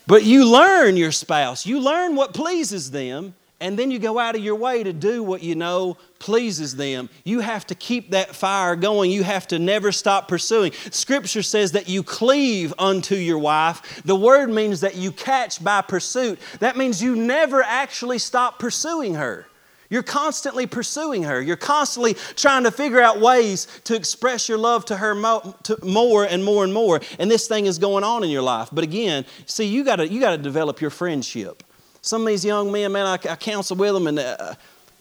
[0.05, 4.35] But you learn your spouse, you learn what pleases them, and then you go out
[4.35, 7.09] of your way to do what you know pleases them.
[7.23, 9.09] You have to keep that fire going.
[9.09, 10.73] You have to never stop pursuing.
[10.91, 14.01] Scripture says that you cleave unto your wife.
[14.05, 16.39] The word means that you catch by pursuit.
[16.59, 19.47] That means you never actually stop pursuing her.
[19.89, 21.41] You're constantly pursuing her.
[21.41, 25.77] You're constantly trying to figure out ways to express your love to her mo- to
[25.83, 26.99] more and more and more.
[27.19, 28.69] And this thing is going on in your life.
[28.71, 31.63] But again, see, you got you got to develop your friendship.
[32.01, 34.55] Some of these young men, man, I, I counsel with them and uh,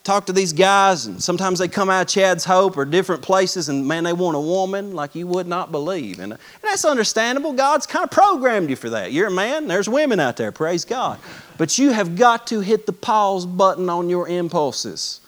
[0.06, 3.68] talk to these guys, and sometimes they come out of Chad's Hope or different places,
[3.68, 6.20] and man, they want a woman like you would not believe.
[6.20, 7.52] And, and that's understandable.
[7.52, 9.12] God's kind of programmed you for that.
[9.12, 11.18] You're a man, there's women out there, praise God.
[11.58, 15.20] But you have got to hit the pause button on your impulses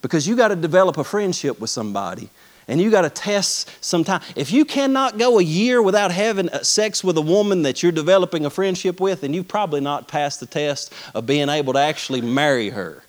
[0.00, 2.30] because you got to develop a friendship with somebody
[2.68, 4.20] and you got to test some time.
[4.36, 7.92] If you cannot go a year without having uh, sex with a woman that you're
[7.92, 11.80] developing a friendship with, then you've probably not passed the test of being able to
[11.80, 13.02] actually marry her.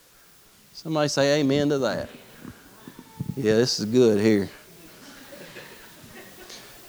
[0.83, 2.09] Somebody say amen to that.
[3.37, 4.49] Yeah, this is good here.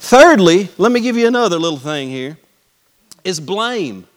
[0.00, 2.36] Thirdly, let me give you another little thing here
[3.22, 4.08] is blame.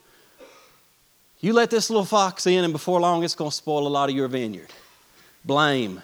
[1.40, 4.10] You let this little fox in, and before long, it's going to spoil a lot
[4.10, 4.68] of your vineyard.
[5.44, 6.02] Blame.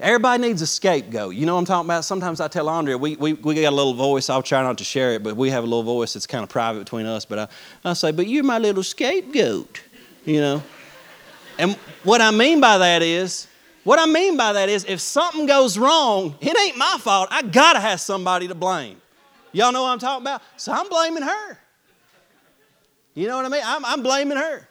[0.00, 1.34] Everybody needs a scapegoat.
[1.34, 2.06] You know what I'm talking about?
[2.06, 4.30] Sometimes I tell Andrea, we, we, we got a little voice.
[4.30, 6.48] I'll try not to share it, but we have a little voice that's kind of
[6.48, 7.26] private between us.
[7.26, 7.48] But I,
[7.84, 9.82] I say, but you're my little scapegoat,
[10.24, 10.62] you know?
[11.58, 13.46] And what I mean by that is,
[13.84, 17.28] what I mean by that is, if something goes wrong, it ain't my fault.
[17.30, 19.00] I gotta have somebody to blame.
[19.52, 20.42] Y'all know what I'm talking about?
[20.56, 21.58] So I'm blaming her.
[23.14, 23.62] You know what I mean?
[23.64, 24.68] I'm, I'm blaming her.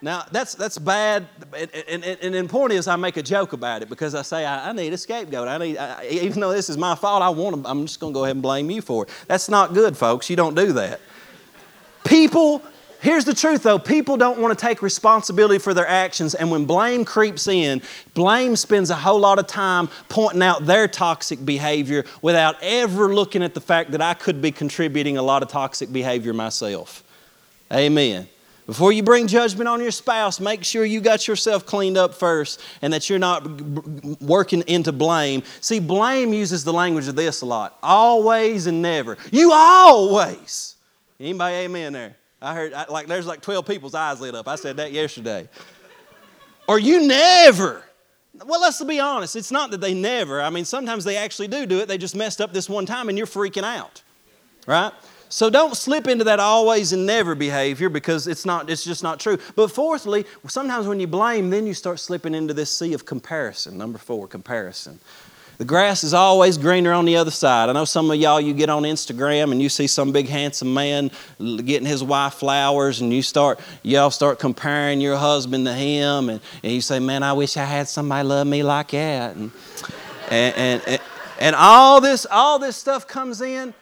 [0.00, 1.26] Now, that's, that's bad.
[1.54, 1.70] And,
[2.04, 4.70] and, and, the point is, I make a joke about it because I say, I,
[4.70, 5.48] I need a scapegoat.
[5.48, 8.12] I need, I, even though this is my fault, I want to, I'm just going
[8.12, 9.10] to go ahead and blame you for it.
[9.26, 10.28] That's not good, folks.
[10.28, 11.00] You don't do that.
[12.04, 12.62] People,
[13.00, 16.34] here's the truth though people don't want to take responsibility for their actions.
[16.34, 17.82] And when blame creeps in,
[18.14, 23.42] blame spends a whole lot of time pointing out their toxic behavior without ever looking
[23.42, 27.02] at the fact that I could be contributing a lot of toxic behavior myself.
[27.72, 28.28] Amen.
[28.66, 32.60] Before you bring judgment on your spouse, make sure you got yourself cleaned up first
[32.82, 33.46] and that you're not
[34.20, 35.44] working into blame.
[35.60, 39.18] See, blame uses the language of this a lot always and never.
[39.30, 40.74] You always.
[41.20, 42.16] Anybody amen there?
[42.40, 44.46] I heard, like, there's like 12 people's eyes lit up.
[44.46, 45.48] I said that yesterday.
[46.68, 47.82] or you never.
[48.44, 49.36] Well, let's be honest.
[49.36, 50.42] It's not that they never.
[50.42, 51.88] I mean, sometimes they actually do do it.
[51.88, 54.02] They just messed up this one time and you're freaking out.
[54.66, 54.92] Right?
[55.28, 59.18] So don't slip into that always and never behavior because it's not it's just not
[59.18, 59.38] true.
[59.56, 63.76] But fourthly, sometimes when you blame, then you start slipping into this sea of comparison.
[63.76, 65.00] Number 4, comparison.
[65.58, 67.68] The grass is always greener on the other side.
[67.68, 70.74] I know some of y'all, you get on Instagram and you see some big handsome
[70.74, 76.28] man getting his wife flowers, and you start, y'all start comparing your husband to him,
[76.28, 79.36] and, and you say, Man, I wish I had somebody love me like that.
[79.36, 79.50] And,
[80.30, 81.00] and, and, and,
[81.40, 83.72] and all, this, all this stuff comes in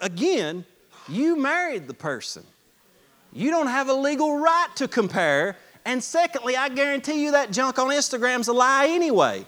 [0.00, 0.64] again,
[1.08, 2.44] you married the person.
[3.32, 5.56] You don't have a legal right to compare.
[5.84, 9.44] And secondly, I guarantee you that junk on Instagram's a lie anyway.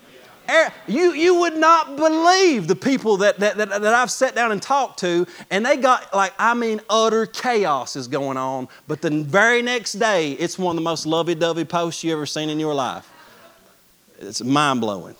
[0.49, 4.53] Er, you, you would not believe the people that, that, that, that, I've sat down
[4.53, 8.69] and talked to, and they got, like, I mean, utter chaos is going on.
[8.87, 12.27] But the very next day, it's one of the most lovey dovey posts you ever
[12.27, 13.11] seen in your life.
[14.19, 15.15] It's mind blowing.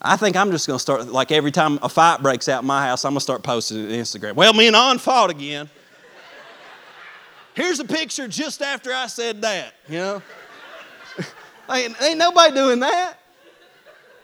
[0.00, 2.66] I think I'm just going to start, like every time a fight breaks out in
[2.66, 4.34] my house, I'm going to start posting it on Instagram.
[4.34, 5.70] Well, me and On fought again.
[7.54, 10.22] Here's a picture just after I said that, you know?
[11.70, 13.18] ain't, ain't nobody doing that.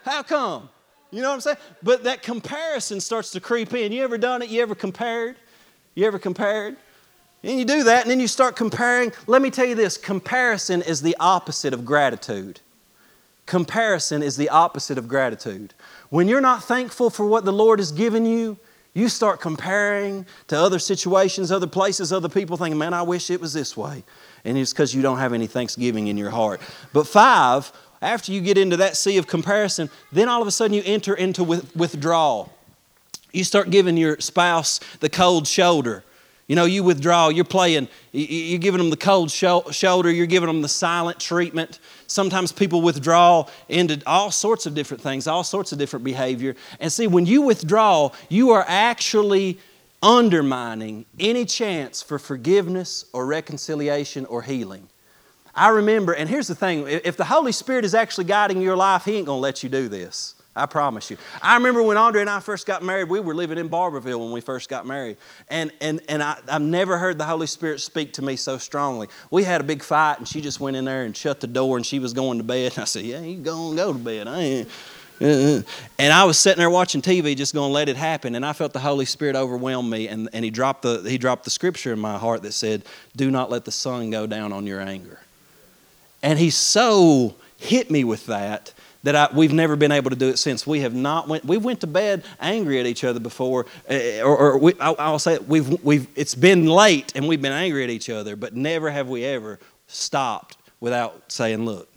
[0.09, 0.69] How come?
[1.11, 1.57] You know what I'm saying?
[1.83, 3.91] But that comparison starts to creep in.
[3.91, 4.49] You ever done it?
[4.49, 5.35] You ever compared?
[5.95, 6.77] You ever compared?
[7.43, 9.11] And you do that, and then you start comparing.
[9.27, 12.59] Let me tell you this comparison is the opposite of gratitude.
[13.45, 15.73] Comparison is the opposite of gratitude.
[16.09, 18.57] When you're not thankful for what the Lord has given you,
[18.93, 23.39] you start comparing to other situations, other places, other people, thinking, man, I wish it
[23.39, 24.03] was this way.
[24.43, 26.59] And it's because you don't have any thanksgiving in your heart.
[26.91, 27.71] But five,
[28.01, 31.13] after you get into that sea of comparison, then all of a sudden you enter
[31.13, 32.53] into withdrawal.
[33.31, 36.03] You start giving your spouse the cold shoulder.
[36.47, 40.63] You know, you withdraw, you're playing, you're giving them the cold shoulder, you're giving them
[40.63, 41.77] the silent treatment.
[42.07, 46.55] Sometimes people withdraw into all sorts of different things, all sorts of different behavior.
[46.79, 49.59] And see, when you withdraw, you are actually
[50.01, 54.89] undermining any chance for forgiveness or reconciliation or healing.
[55.55, 59.05] I remember, and here's the thing if the Holy Spirit is actually guiding your life,
[59.05, 60.35] He ain't going to let you do this.
[60.55, 61.17] I promise you.
[61.41, 64.31] I remember when Andre and I first got married, we were living in Barberville when
[64.31, 65.17] we first got married.
[65.47, 69.07] And, and, and I, I've never heard the Holy Spirit speak to me so strongly.
[69.31, 71.77] We had a big fight, and she just went in there and shut the door,
[71.77, 72.73] and she was going to bed.
[72.73, 74.27] And I said, Yeah, you go and go to bed.
[74.27, 74.69] I ain't.
[75.21, 75.61] Uh-uh.
[75.97, 78.35] And I was sitting there watching TV, just going to let it happen.
[78.35, 81.43] And I felt the Holy Spirit overwhelm me, and, and he, dropped the, he dropped
[81.43, 82.83] the scripture in my heart that said,
[83.15, 85.19] Do not let the sun go down on your anger.
[86.21, 90.29] And he so hit me with that that I, we've never been able to do
[90.29, 90.67] it since.
[90.67, 91.45] We have not went.
[91.45, 95.19] We went to bed angry at each other before, uh, or, or we, I'll, I'll,
[95.19, 96.07] say we've we've.
[96.15, 99.59] It's been late and we've been angry at each other, but never have we ever
[99.87, 101.87] stopped without saying, "Look,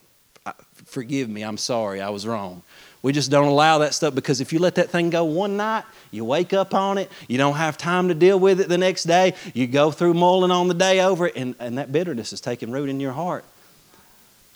[0.84, 1.42] forgive me.
[1.42, 2.00] I'm sorry.
[2.00, 2.62] I was wrong."
[3.02, 5.82] We just don't allow that stuff because if you let that thing go one night,
[6.12, 9.04] you wake up on it, you don't have time to deal with it the next
[9.04, 12.40] day, you go through mulling on the day over it, and, and that bitterness is
[12.40, 13.44] taking root in your heart.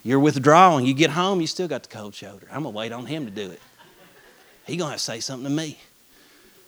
[0.07, 0.87] You're withdrawing.
[0.87, 2.47] You get home, you still got the cold shoulder.
[2.53, 3.61] I'm going to wait on him to do it.
[4.65, 5.79] He's going to say something to me.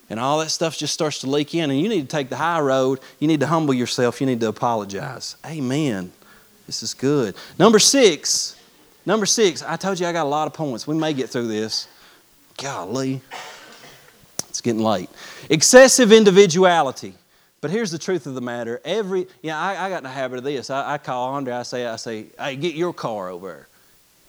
[0.09, 2.35] And all that stuff just starts to leak in, and you need to take the
[2.35, 2.99] high road.
[3.17, 4.19] You need to humble yourself.
[4.19, 5.37] You need to apologize.
[5.45, 6.11] Amen.
[6.65, 7.33] This is good.
[7.57, 8.57] Number six.
[9.05, 9.63] Number six.
[9.63, 10.85] I told you I got a lot of points.
[10.85, 11.87] We may get through this.
[12.61, 13.21] Golly.
[14.49, 15.09] It's getting late.
[15.49, 17.13] Excessive individuality.
[17.61, 18.79] But here's the truth of the matter.
[18.85, 20.69] Every, yeah, I, I got in the habit of this.
[20.69, 23.67] I, I, call Andre, I say, I say, hey, get your car over there.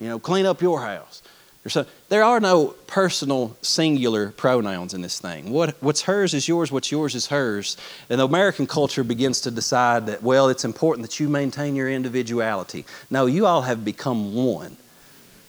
[0.00, 1.22] You know, clean up your house.
[1.68, 5.50] So, there are no personal singular pronouns in this thing.
[5.50, 7.76] What, what's hers is yours, what's yours is hers.
[8.08, 11.90] And the American culture begins to decide that, well, it's important that you maintain your
[11.90, 12.86] individuality.
[13.10, 14.78] No, you all have become one.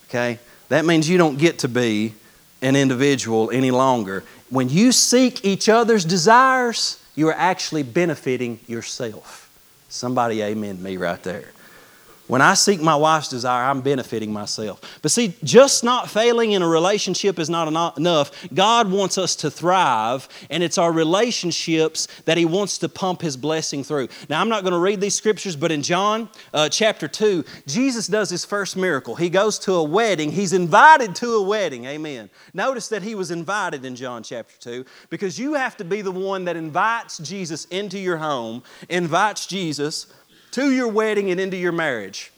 [0.10, 0.38] Okay?
[0.68, 2.14] That means you don't get to be
[2.62, 4.26] an individual any longer.
[4.50, 9.50] When you seek each other's desires, you are actually benefiting yourself.
[9.90, 11.52] Somebody amen me right there.
[12.28, 15.00] When I seek my wife's desire, I'm benefiting myself.
[15.02, 17.68] But see, just not failing in a relationship is not
[17.98, 18.32] enough.
[18.54, 23.36] God wants us to thrive, and it's our relationships that He wants to pump His
[23.36, 24.08] blessing through.
[24.30, 28.08] Now, I'm not going to read these scriptures, but in John uh, chapter 2, Jesus
[28.08, 29.16] does his first miracle.
[29.16, 31.86] He goes to a wedding, he's invited to a wedding.
[31.86, 32.30] Amen.
[32.54, 36.12] Notice that he was invited in John chapter 2 because you have to be the
[36.12, 40.08] one that invites Jesus into your home, invites Jesus
[40.52, 42.32] to your wedding and into your marriage.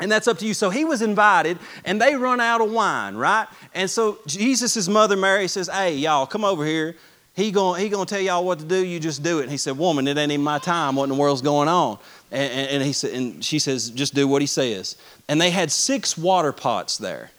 [0.00, 0.54] And that's up to you.
[0.54, 3.46] So he was invited, and they run out of wine, right?
[3.74, 6.96] And so Jesus' mother Mary says, Hey, y'all, come over here.
[7.34, 9.42] He gonna, he gonna tell y'all what to do, you just do it.
[9.42, 10.96] And he said, Woman, it ain't even my time.
[10.96, 11.98] What in the world's going on?
[12.30, 14.96] And, and, and he said, and she says, just do what he says.
[15.28, 17.30] And they had six water pots there.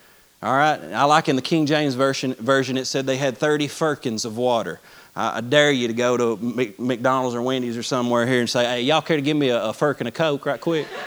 [0.44, 0.80] All right.
[0.92, 4.38] I like in the King James version, version it said they had 30 firkins of
[4.38, 4.80] water.
[5.16, 6.38] I dare you to go to
[6.78, 9.62] McDonald's or Wendy's or somewhere here and say, hey, y'all care to give me a,
[9.62, 10.88] a and a Coke right quick?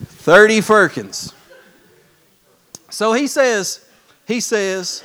[0.00, 1.32] 30 firkins.
[2.90, 3.88] So he says,
[4.26, 5.04] he says,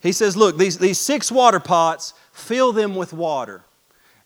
[0.00, 3.64] he says, look, these, these six water pots, fill them with water.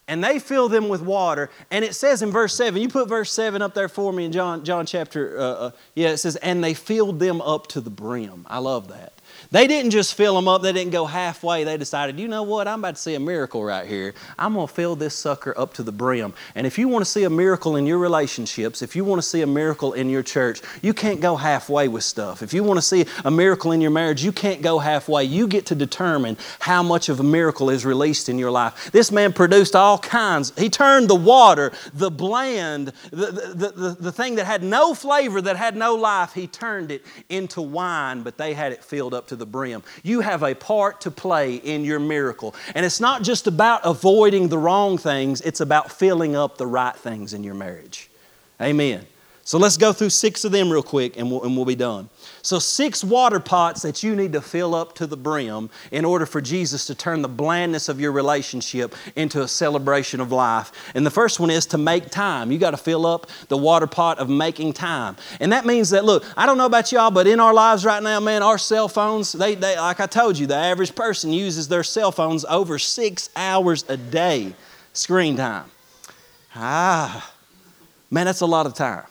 [0.08, 1.50] And they fill them with water.
[1.70, 4.32] And it says in verse 7, you put verse 7 up there for me in
[4.32, 7.90] John, John chapter, uh, uh, yeah, it says, and they filled them up to the
[7.90, 8.46] brim.
[8.48, 9.14] I love that.
[9.50, 11.64] They didn't just fill them up, they didn't go halfway.
[11.64, 14.14] They decided, you know what, I'm about to see a miracle right here.
[14.38, 16.34] I'm going to fill this sucker up to the brim.
[16.54, 19.26] And if you want to see a miracle in your relationships, if you want to
[19.26, 22.42] see a miracle in your church, you can't go halfway with stuff.
[22.42, 25.24] If you want to see a miracle in your marriage, you can't go halfway.
[25.24, 28.90] You get to determine how much of a miracle is released in your life.
[28.90, 30.52] This man produced all kinds.
[30.58, 35.40] He turned the water, the bland, the, the, the, the thing that had no flavor,
[35.40, 39.26] that had no life, he turned it into wine, but they had it filled up
[39.28, 39.82] to the brim.
[40.02, 42.54] You have a part to play in your miracle.
[42.74, 46.96] And it's not just about avoiding the wrong things, it's about filling up the right
[46.96, 48.10] things in your marriage.
[48.60, 49.06] Amen.
[49.44, 52.08] So let's go through six of them real quick and we'll, and we'll be done.
[52.46, 56.24] So, six water pots that you need to fill up to the brim in order
[56.26, 60.70] for Jesus to turn the blandness of your relationship into a celebration of life.
[60.94, 62.52] And the first one is to make time.
[62.52, 65.16] You got to fill up the water pot of making time.
[65.40, 68.00] And that means that, look, I don't know about y'all, but in our lives right
[68.00, 71.66] now, man, our cell phones, they, they like I told you, the average person uses
[71.66, 74.54] their cell phones over six hours a day
[74.92, 75.68] screen time.
[76.54, 77.28] Ah,
[78.08, 79.02] man, that's a lot of time.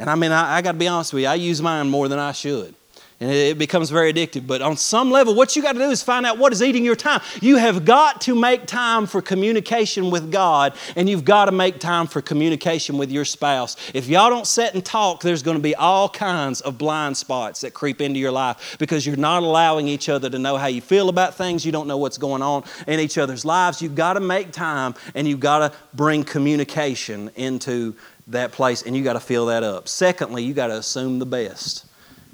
[0.00, 2.08] And I mean, I, I got to be honest with you, I use mine more
[2.08, 2.74] than I should.
[3.20, 4.46] and it becomes very addictive.
[4.46, 6.86] But on some level, what you got to do is find out what is eating
[6.86, 7.20] your time.
[7.42, 11.78] You have got to make time for communication with God, and you've got to make
[11.80, 13.76] time for communication with your spouse.
[13.92, 17.60] If y'all don't sit and talk, there's going to be all kinds of blind spots
[17.60, 20.80] that creep into your life because you're not allowing each other to know how you
[20.80, 21.66] feel about things.
[21.66, 23.82] You don't know what's going on in each other's lives.
[23.82, 27.94] You've got to make time, and you've got to bring communication into
[28.30, 29.88] that place, and you got to fill that up.
[29.88, 31.86] Secondly, you got to assume the best.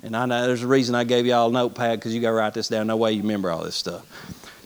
[0.02, 2.34] And I know there's a reason I gave y'all a notepad because you got to
[2.34, 2.86] write this down.
[2.86, 4.06] No way you remember all this stuff.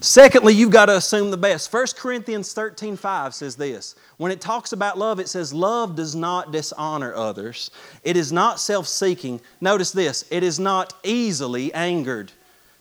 [0.03, 1.73] Secondly, you've got to assume the best.
[1.73, 3.95] 1 Corinthians 13 5 says this.
[4.17, 7.71] When it talks about love, it says, Love does not dishonor others.
[8.03, 9.41] It is not self seeking.
[9.61, 12.33] Notice this it is not easily angered.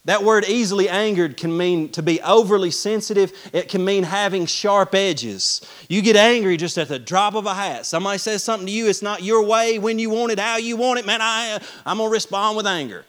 [0.10, 3.32] That word easily angered can mean to be overly sensitive.
[3.54, 5.62] It can mean having sharp edges.
[5.88, 7.86] You get angry just at the drop of a hat.
[7.86, 10.78] Somebody says something to you, it's not your way, when you want it, how you
[10.78, 11.06] want it.
[11.06, 13.06] Man, I, I'm going to respond with anger.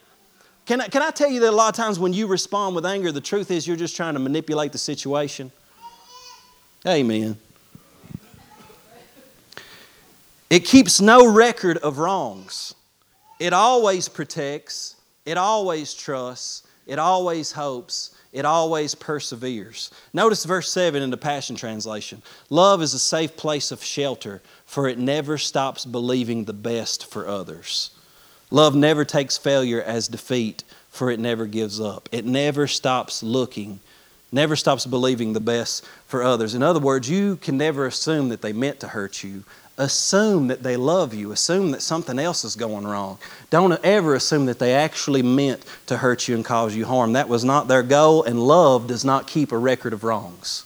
[0.67, 2.85] Can I, can I tell you that a lot of times when you respond with
[2.85, 5.51] anger, the truth is you're just trying to manipulate the situation?
[6.87, 7.35] Amen.
[10.51, 12.75] It keeps no record of wrongs.
[13.39, 19.91] It always protects, it always trusts, it always hopes, it always perseveres.
[20.13, 24.87] Notice verse 7 in the Passion Translation Love is a safe place of shelter, for
[24.87, 27.91] it never stops believing the best for others.
[28.49, 32.09] Love never takes failure as defeat, for it never gives up.
[32.11, 33.79] It never stops looking,
[34.31, 36.53] never stops believing the best for others.
[36.53, 39.43] In other words, you can never assume that they meant to hurt you
[39.81, 41.31] assume that they love you.
[41.31, 43.17] Assume that something else is going wrong.
[43.49, 47.13] Don't ever assume that they actually meant to hurt you and cause you harm.
[47.13, 50.65] That was not their goal, and love does not keep a record of wrongs.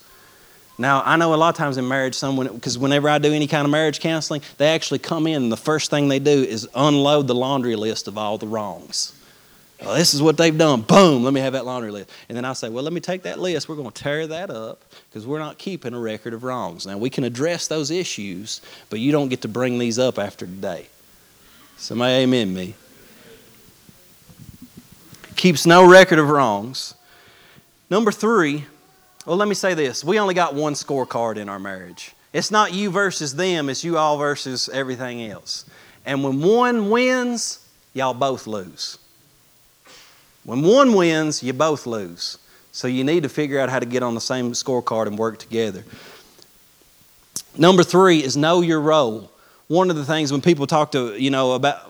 [0.77, 3.47] Now, I know a lot of times in marriage, someone, because whenever I do any
[3.47, 6.67] kind of marriage counseling, they actually come in and the first thing they do is
[6.75, 9.13] unload the laundry list of all the wrongs.
[9.81, 10.81] Well, this is what they've done.
[10.81, 12.09] Boom, let me have that laundry list.
[12.29, 13.67] And then I say, well, let me take that list.
[13.67, 16.87] We're going to tear that up because we're not keeping a record of wrongs.
[16.87, 20.45] Now, we can address those issues, but you don't get to bring these up after
[20.45, 20.87] today.
[21.77, 22.73] Somebody amen me.
[25.35, 26.93] Keeps no record of wrongs.
[27.89, 28.65] Number three,
[29.25, 30.03] well, let me say this.
[30.03, 32.13] We only got one scorecard in our marriage.
[32.31, 35.65] It's not you versus them, it's you all versus everything else.
[36.05, 38.99] And when one wins, y'all both lose.
[40.45, 42.37] When one wins, you both lose.
[42.71, 45.39] So you need to figure out how to get on the same scorecard and work
[45.39, 45.83] together.
[47.57, 49.31] Number three is know your role.
[49.67, 51.89] One of the things when people talk to, you know, about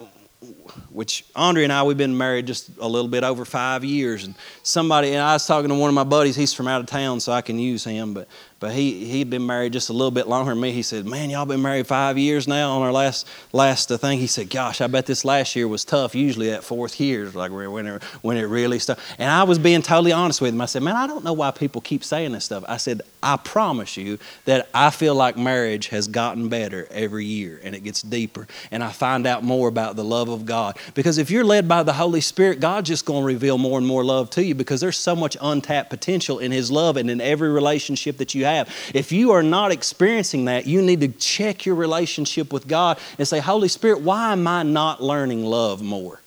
[0.89, 4.23] which Andre and I, we've been married just a little bit over five years.
[4.23, 6.87] And somebody, and I was talking to one of my buddies, he's from out of
[6.87, 8.27] town, so I can use him, but,
[8.65, 10.71] but he, he'd been married just a little bit longer than me.
[10.71, 14.17] He said, Man, y'all been married five years now on our last, last uh, thing.
[14.17, 16.15] He said, Gosh, I bet this last year was tough.
[16.15, 19.03] Usually that fourth year is like when it, when it really started.
[19.19, 20.61] And I was being totally honest with him.
[20.61, 22.63] I said, Man, I don't know why people keep saying this stuff.
[22.67, 27.61] I said, I promise you that I feel like marriage has gotten better every year
[27.63, 28.47] and it gets deeper.
[28.71, 30.75] And I find out more about the love of God.
[30.95, 33.85] Because if you're led by the Holy Spirit, God's just going to reveal more and
[33.85, 37.21] more love to you because there's so much untapped potential in His love and in
[37.21, 38.54] every relationship that you have.
[38.93, 43.27] If you are not experiencing that, you need to check your relationship with God and
[43.27, 46.21] say, Holy Spirit, why am I not learning love more?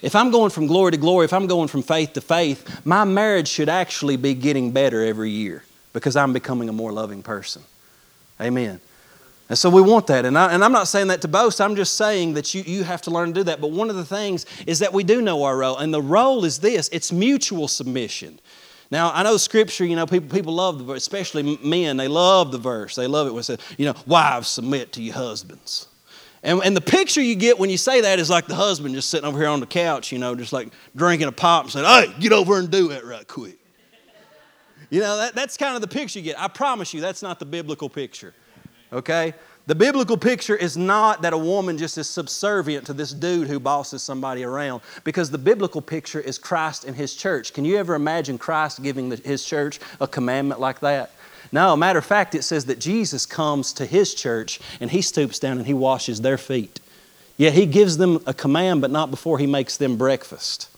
[0.00, 3.04] If I'm going from glory to glory, if I'm going from faith to faith, my
[3.04, 7.62] marriage should actually be getting better every year because I'm becoming a more loving person.
[8.40, 8.80] Amen.
[9.48, 10.24] And so we want that.
[10.24, 12.84] And, I, and I'm not saying that to boast, I'm just saying that you, you
[12.84, 13.60] have to learn to do that.
[13.60, 15.78] But one of the things is that we do know our role.
[15.78, 18.40] And the role is this it's mutual submission.
[18.90, 22.52] Now, I know scripture, you know, people, people love the verse, especially men, they love
[22.52, 22.94] the verse.
[22.94, 25.88] They love it when it says, you know, wives submit to your husbands.
[26.42, 29.10] And, and the picture you get when you say that is like the husband just
[29.10, 31.84] sitting over here on the couch, you know, just like drinking a pop and saying,
[31.84, 33.58] hey, get over and do it right quick.
[34.90, 36.40] You know, that, that's kind of the picture you get.
[36.40, 38.32] I promise you, that's not the biblical picture.
[38.92, 39.34] Okay?
[39.68, 43.60] The biblical picture is not that a woman just is subservient to this dude who
[43.60, 47.52] bosses somebody around, because the biblical picture is Christ and His church.
[47.52, 51.10] Can you ever imagine Christ giving the, His church a commandment like that?
[51.52, 55.38] No, matter of fact, it says that Jesus comes to His church and He stoops
[55.38, 56.80] down and He washes their feet.
[57.36, 60.70] Yet He gives them a command, but not before He makes them breakfast.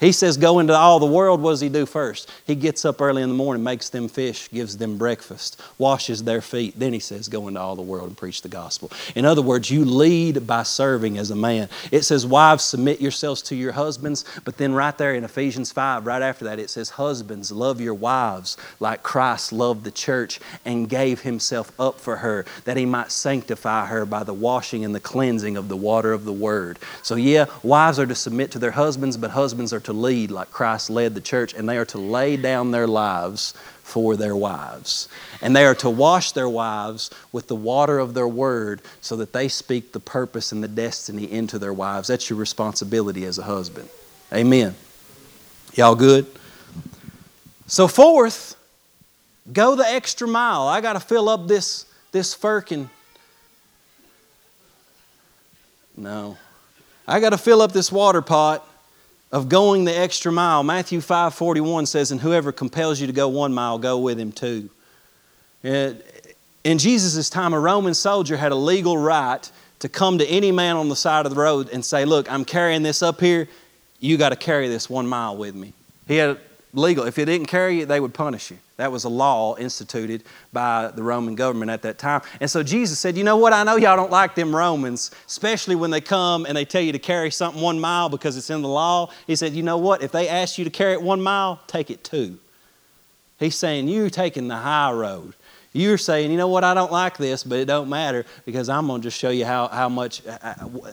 [0.00, 1.40] He says, Go into all the world.
[1.40, 2.30] What does he do first?
[2.46, 6.40] He gets up early in the morning, makes them fish, gives them breakfast, washes their
[6.40, 6.78] feet.
[6.78, 8.92] Then he says, Go into all the world and preach the gospel.
[9.16, 11.68] In other words, you lead by serving as a man.
[11.90, 14.24] It says, Wives, submit yourselves to your husbands.
[14.44, 17.94] But then right there in Ephesians 5, right after that, it says, Husbands, love your
[17.94, 23.10] wives like Christ loved the church and gave himself up for her, that he might
[23.10, 26.78] sanctify her by the washing and the cleansing of the water of the word.
[27.02, 30.50] So, yeah, wives are to submit to their husbands, but husbands are to lead like
[30.50, 35.08] Christ led the church, and they are to lay down their lives for their wives.
[35.40, 39.32] And they are to wash their wives with the water of their word so that
[39.32, 42.08] they speak the purpose and the destiny into their wives.
[42.08, 43.88] That's your responsibility as a husband.
[44.30, 44.74] Amen.
[45.72, 46.26] Y'all good?
[47.66, 48.56] So, fourth,
[49.50, 50.68] go the extra mile.
[50.68, 52.90] I got to fill up this, this firkin.
[55.96, 56.36] No.
[57.06, 58.68] I got to fill up this water pot
[59.30, 60.62] of going the extra mile.
[60.62, 64.32] Matthew 5 41 says, And whoever compels you to go one mile, go with him
[64.32, 64.70] too.
[65.62, 69.50] In Jesus' time, a Roman soldier had a legal right
[69.80, 72.44] to come to any man on the side of the road and say, Look, I'm
[72.44, 73.48] carrying this up here.
[74.00, 75.72] You got to carry this one mile with me.
[76.06, 76.38] He had
[76.72, 77.04] legal.
[77.04, 78.58] If you didn't carry it, they would punish you.
[78.76, 82.22] That was a law instituted by the Roman government at that time.
[82.40, 83.52] And so Jesus said, You know what?
[83.52, 86.92] I know y'all don't like them Romans, especially when they come and they tell you
[86.92, 89.10] to carry something one mile because it's in the law.
[89.26, 90.02] He said, You know what?
[90.02, 92.38] If they ask you to carry it one mile, take it two.
[93.38, 95.34] He's saying, You're taking the high road.
[95.74, 98.86] You're saying, you know what, I don't like this, but it don't matter because I'm
[98.86, 100.22] going to just show you how, how, much,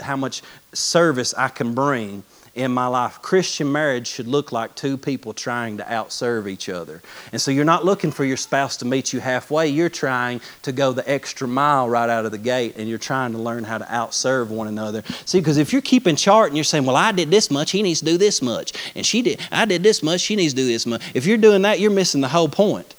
[0.02, 2.24] how much service I can bring
[2.56, 3.22] in my life.
[3.22, 7.02] Christian marriage should look like two people trying to outserve each other.
[7.32, 9.68] And so you're not looking for your spouse to meet you halfway.
[9.68, 13.34] You're trying to go the extra mile right out of the gate and you're trying
[13.34, 15.04] to learn how to outserve one another.
[15.26, 17.84] See, because if you're keeping chart and you're saying, well, I did this much, he
[17.84, 18.72] needs to do this much.
[18.96, 21.02] And she did, I did this much, she needs to do this much.
[21.14, 22.96] If you're doing that, you're missing the whole point.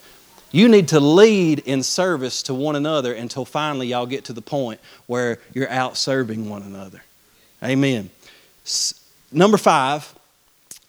[0.52, 4.42] You need to lead in service to one another until finally y'all get to the
[4.42, 7.02] point where you're out serving one another.
[7.62, 8.11] Amen.
[9.37, 10.14] Number five,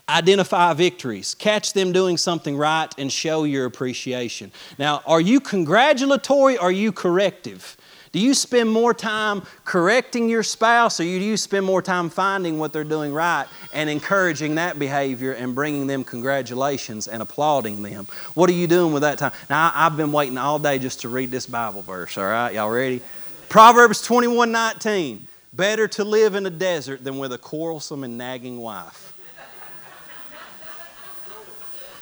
[0.08, 1.36] identify victories.
[1.36, 4.54] Catch them doing something right and show your appreciation.
[4.80, 7.76] Now, are you congratulatory or are you corrective?
[8.14, 12.58] Do you spend more time correcting your spouse or do you spend more time finding
[12.58, 18.08] what they're doing right and encouraging that behavior and bringing them congratulations and applauding them?
[18.34, 19.34] What are you doing with that time?
[19.50, 22.54] Now, I've been waiting all day just to read this Bible verse, all right?
[22.54, 23.02] Y'all ready?
[23.50, 25.28] Proverbs 21 19.
[25.58, 29.14] Better to live in a desert than with a quarrelsome and nagging wife.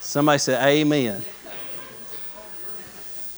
[0.01, 1.23] Somebody said, Amen.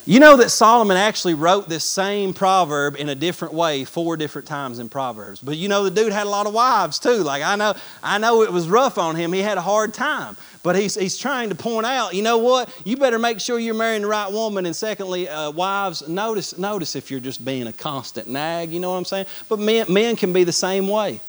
[0.07, 4.47] You know that Solomon actually wrote this same proverb in a different way four different
[4.47, 5.41] times in Proverbs.
[5.41, 7.17] But you know the dude had a lot of wives too.
[7.23, 9.33] Like I know I know it was rough on him.
[9.33, 10.37] He had a hard time.
[10.63, 12.69] But he's, he's trying to point out, you know what?
[12.83, 14.65] You better make sure you're marrying the right woman.
[14.65, 18.91] And secondly, uh, wives, notice, notice if you're just being a constant nag, you know
[18.91, 19.27] what I'm saying?
[19.47, 21.21] But men, men can be the same way.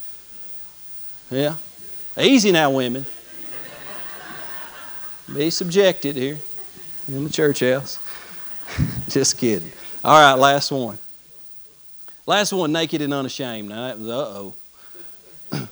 [1.31, 1.55] Yeah.
[2.19, 3.07] Easy now, women.
[5.33, 6.39] Be subjected here
[7.07, 8.01] in the church house.
[9.09, 9.71] Just kidding.
[10.05, 10.99] All right, last one.
[12.27, 13.71] Last one, naked and unashamed.
[13.71, 14.55] Now that was uh oh.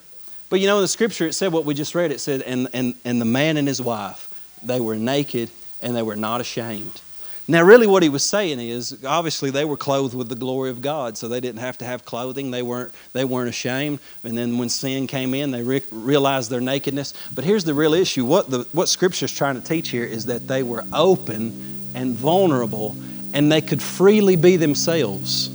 [0.49, 2.11] but you know, in the scripture it said what we just read.
[2.11, 4.33] It said, and, and, and the man and his wife,
[4.63, 5.51] they were naked
[5.83, 7.03] and they were not ashamed.
[7.49, 10.81] Now, really, what he was saying is obviously they were clothed with the glory of
[10.81, 12.51] God, so they didn't have to have clothing.
[12.51, 14.01] They weren't, they weren't ashamed.
[14.25, 17.15] And then when sin came in, they re- realized their nakedness.
[17.33, 20.27] But here's the real issue what, the, what Scripture is trying to teach here is
[20.27, 22.95] that they were open and vulnerable,
[23.33, 25.51] and they could freely be themselves.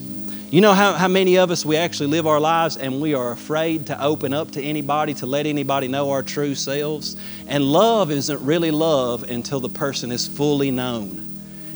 [0.52, 3.32] You know how, how many of us we actually live our lives and we are
[3.32, 7.16] afraid to open up to anybody, to let anybody know our true selves?
[7.48, 11.28] And love isn't really love until the person is fully known.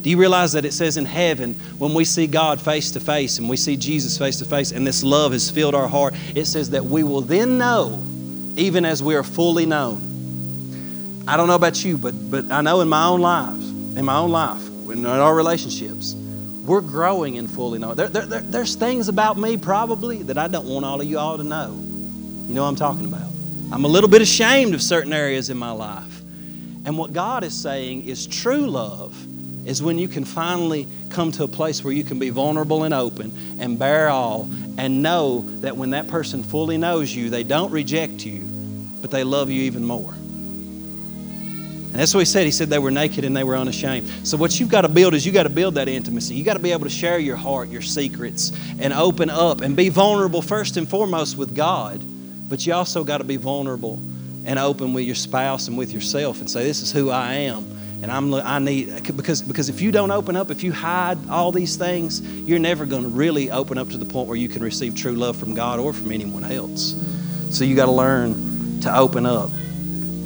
[0.01, 3.39] Do you realize that it says in heaven, when we see God face to face
[3.39, 6.45] and we see Jesus face to face, and this love has filled our heart, it
[6.45, 8.03] says that we will then know,
[8.57, 11.24] even as we are fully known.
[11.28, 13.64] I don't know about you, but, but I know in my own lives,
[13.95, 16.15] in my own life, in our relationships,
[16.65, 17.95] we're growing in fully knowing.
[17.95, 21.19] There, there, there, there's things about me probably that I don't want all of you
[21.19, 21.71] all to know.
[22.47, 23.29] You know what I'm talking about.
[23.71, 26.21] I'm a little bit ashamed of certain areas in my life.
[26.85, 29.15] And what God is saying is true love
[29.67, 32.93] is when you can finally come to a place where you can be vulnerable and
[32.93, 37.71] open and bear all and know that when that person fully knows you, they don't
[37.71, 38.41] reject you,
[39.01, 40.13] but they love you even more.
[41.95, 42.43] And that's what he said.
[42.43, 44.09] He said they were naked and they were unashamed.
[44.27, 46.35] So, what you've got to build is you've got to build that intimacy.
[46.35, 49.77] You've got to be able to share your heart, your secrets, and open up and
[49.77, 52.03] be vulnerable first and foremost with God.
[52.49, 54.01] But you also got to be vulnerable
[54.43, 57.63] and open with your spouse and with yourself and say, This is who I am.
[58.03, 61.53] And I'm, I need, because, because if you don't open up, if you hide all
[61.53, 64.61] these things, you're never going to really open up to the point where you can
[64.61, 66.93] receive true love from God or from anyone else.
[67.51, 69.49] So you got to learn to open up.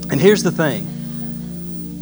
[0.09, 0.95] And here's the thing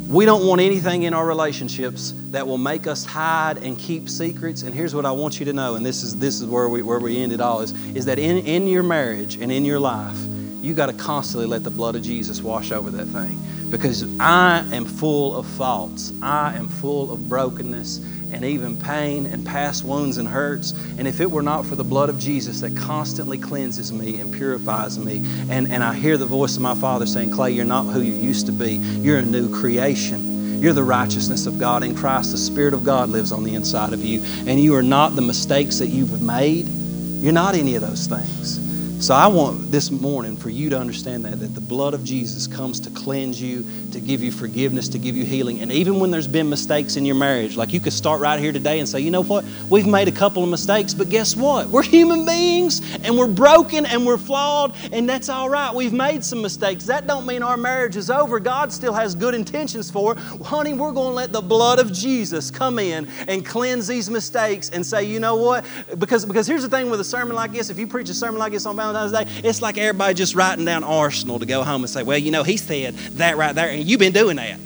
[0.08, 4.62] we don't want anything in our relationships that will make us hide and keep secrets.
[4.62, 6.80] And here's what I want you to know, and this is, this is where, we,
[6.80, 9.78] where we end it all, is, is that in, in your marriage and in your
[9.78, 10.16] life,
[10.62, 13.38] you got to constantly let the blood of Jesus wash over that thing.
[13.70, 16.12] Because I am full of faults.
[16.22, 17.98] I am full of brokenness
[18.32, 20.72] and even pain and past wounds and hurts.
[20.98, 24.32] And if it were not for the blood of Jesus that constantly cleanses me and
[24.32, 27.84] purifies me, and, and I hear the voice of my Father saying, Clay, you're not
[27.84, 30.60] who you used to be, you're a new creation.
[30.60, 32.32] You're the righteousness of God in Christ.
[32.32, 35.22] The Spirit of God lives on the inside of you, and you are not the
[35.22, 36.66] mistakes that you've made.
[36.66, 38.67] You're not any of those things.
[39.00, 42.48] So I want this morning for you to understand that that the blood of Jesus
[42.48, 45.60] comes to cleanse you, to give you forgiveness, to give you healing.
[45.60, 48.50] And even when there's been mistakes in your marriage, like you could start right here
[48.50, 49.44] today and say, "You know what?
[49.70, 51.68] We've made a couple of mistakes, but guess what?
[51.68, 55.72] We're human beings and we're broken and we're flawed, and that's all right.
[55.72, 56.84] We've made some mistakes.
[56.86, 58.40] That don't mean our marriage is over.
[58.40, 60.18] God still has good intentions for it.
[60.44, 64.70] Honey, we're going to let the blood of Jesus come in and cleanse these mistakes
[64.70, 65.64] and say, "You know what?
[65.98, 68.40] Because because here's the thing with a sermon like this, if you preach a sermon
[68.40, 71.82] like this on Valentine's Day, it's like everybody just writing down arsenal to go home
[71.82, 74.58] and say, well, you know, he said that right there, and you've been doing that.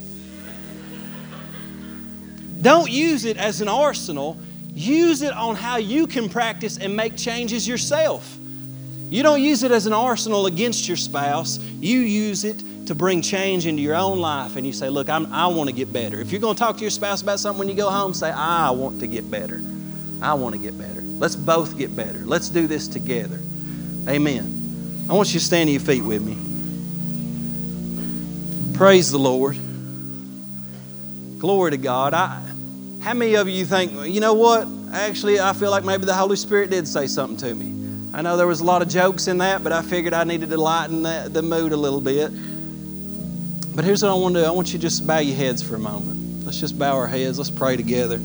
[2.62, 4.38] Don't use it as an arsenal.
[4.74, 8.38] Use it on how you can practice and make changes yourself.
[9.10, 11.58] You don't use it as an arsenal against your spouse.
[11.58, 14.56] You use it to bring change into your own life.
[14.56, 16.20] And you say, Look, I'm, i want to get better.
[16.20, 18.30] If you're going to talk to your spouse about something when you go home, say,
[18.30, 19.60] I want to get better.
[20.22, 21.02] I want to get better.
[21.02, 22.20] Let's both get better.
[22.20, 23.40] Let's do this together.
[24.08, 25.06] Amen.
[25.08, 26.36] I want you to stand to your feet with me.
[28.74, 29.56] Praise the Lord.
[31.38, 32.14] Glory to God.
[32.14, 32.42] I,
[33.00, 34.66] how many of you think, you know what?
[34.92, 37.82] Actually, I feel like maybe the Holy Spirit did say something to me.
[38.14, 40.50] I know there was a lot of jokes in that, but I figured I needed
[40.50, 42.30] to lighten the, the mood a little bit.
[43.74, 45.62] But here's what I want to do I want you to just bow your heads
[45.62, 46.44] for a moment.
[46.44, 47.38] Let's just bow our heads.
[47.38, 48.20] Let's pray together.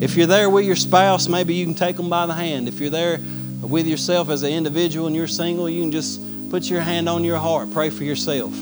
[0.00, 2.66] If you're there with your spouse, maybe you can take them by the hand.
[2.66, 3.20] If you're there
[3.60, 7.24] with yourself as an individual and you're single, you can just put your hand on
[7.24, 7.70] your heart.
[7.72, 8.52] Pray for yourself.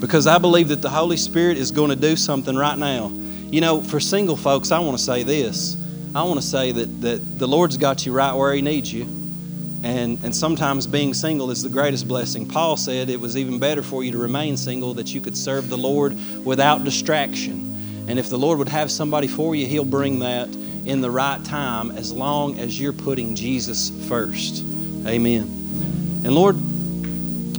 [0.00, 3.08] Because I believe that the Holy Spirit is going to do something right now.
[3.50, 5.76] You know, for single folks, I want to say this.
[6.14, 9.02] I want to say that, that the Lord's got you right where He needs you.
[9.82, 12.46] And, and sometimes being single is the greatest blessing.
[12.46, 15.68] Paul said it was even better for you to remain single that you could serve
[15.68, 18.04] the Lord without distraction.
[18.08, 20.48] And if the Lord would have somebody for you, He'll bring that
[20.86, 24.62] in the right time as long as you're putting Jesus first.
[25.06, 25.42] Amen.
[26.24, 26.56] And Lord,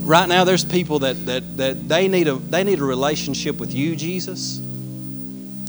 [0.02, 3.74] right now there's people that, that, that they, need a, they need a relationship with
[3.74, 4.60] you, Jesus.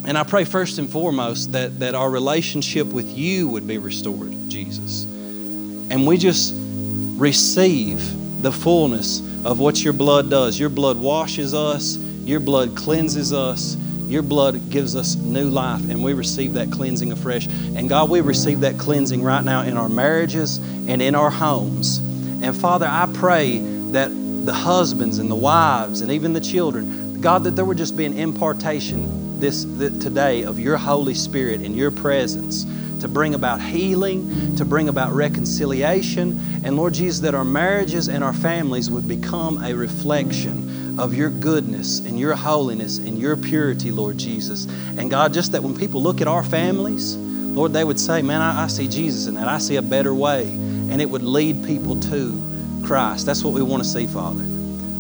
[0.05, 4.33] And I pray first and foremost that, that our relationship with you would be restored,
[4.49, 5.05] Jesus.
[5.05, 10.59] And we just receive the fullness of what your blood does.
[10.59, 13.77] Your blood washes us, your blood cleanses us,
[14.13, 17.47] your blood gives us new life, and we receive that cleansing afresh.
[17.47, 21.99] And God, we receive that cleansing right now in our marriages and in our homes.
[22.43, 23.59] And Father, I pray
[23.93, 27.97] that the husbands and the wives and even the children, God, that there would just
[27.97, 32.65] be an impartation this, today of your Holy Spirit and your presence
[33.01, 38.23] to bring about healing, to bring about reconciliation, and Lord Jesus, that our marriages and
[38.23, 43.91] our families would become a reflection of your goodness and your holiness and your purity,
[43.91, 44.67] Lord Jesus.
[44.97, 48.41] And God, just that when people look at our families, Lord, they would say, Man,
[48.41, 49.49] I, I see Jesus in that.
[49.49, 50.49] I see a better way.
[50.49, 53.27] And it would lead people to Christ.
[53.27, 54.45] That's what we want to see, Father.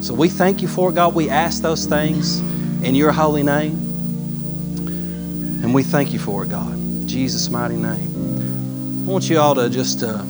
[0.03, 1.15] So we thank you for it, God.
[1.15, 2.41] We ask those things
[2.83, 3.75] in your holy name.
[5.63, 6.73] And we thank you for it, God.
[6.73, 9.05] In Jesus' mighty name.
[9.07, 10.25] I want you all to just uh,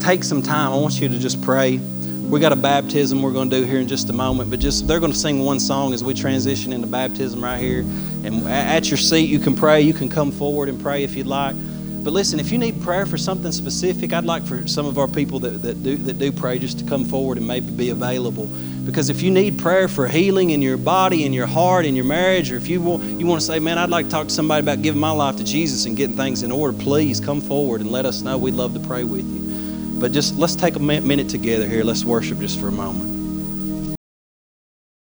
[0.00, 0.72] take some time.
[0.72, 1.80] I want you to just pray
[2.30, 4.86] we got a baptism we're going to do here in just a moment, but just
[4.86, 7.80] they're going to sing one song as we transition into baptism right here.
[7.80, 9.80] And at your seat, you can pray.
[9.80, 11.56] You can come forward and pray if you'd like.
[12.04, 15.08] But listen, if you need prayer for something specific, I'd like for some of our
[15.08, 18.46] people that, that, do, that do pray just to come forward and maybe be available.
[18.86, 22.04] Because if you need prayer for healing in your body, in your heart, in your
[22.04, 24.32] marriage, or if you want, you want to say, man, I'd like to talk to
[24.32, 27.80] somebody about giving my life to Jesus and getting things in order, please come forward
[27.80, 28.38] and let us know.
[28.38, 29.49] We'd love to pray with you.
[30.00, 31.84] But just let's take a minute together here.
[31.84, 33.19] Let's worship just for a moment.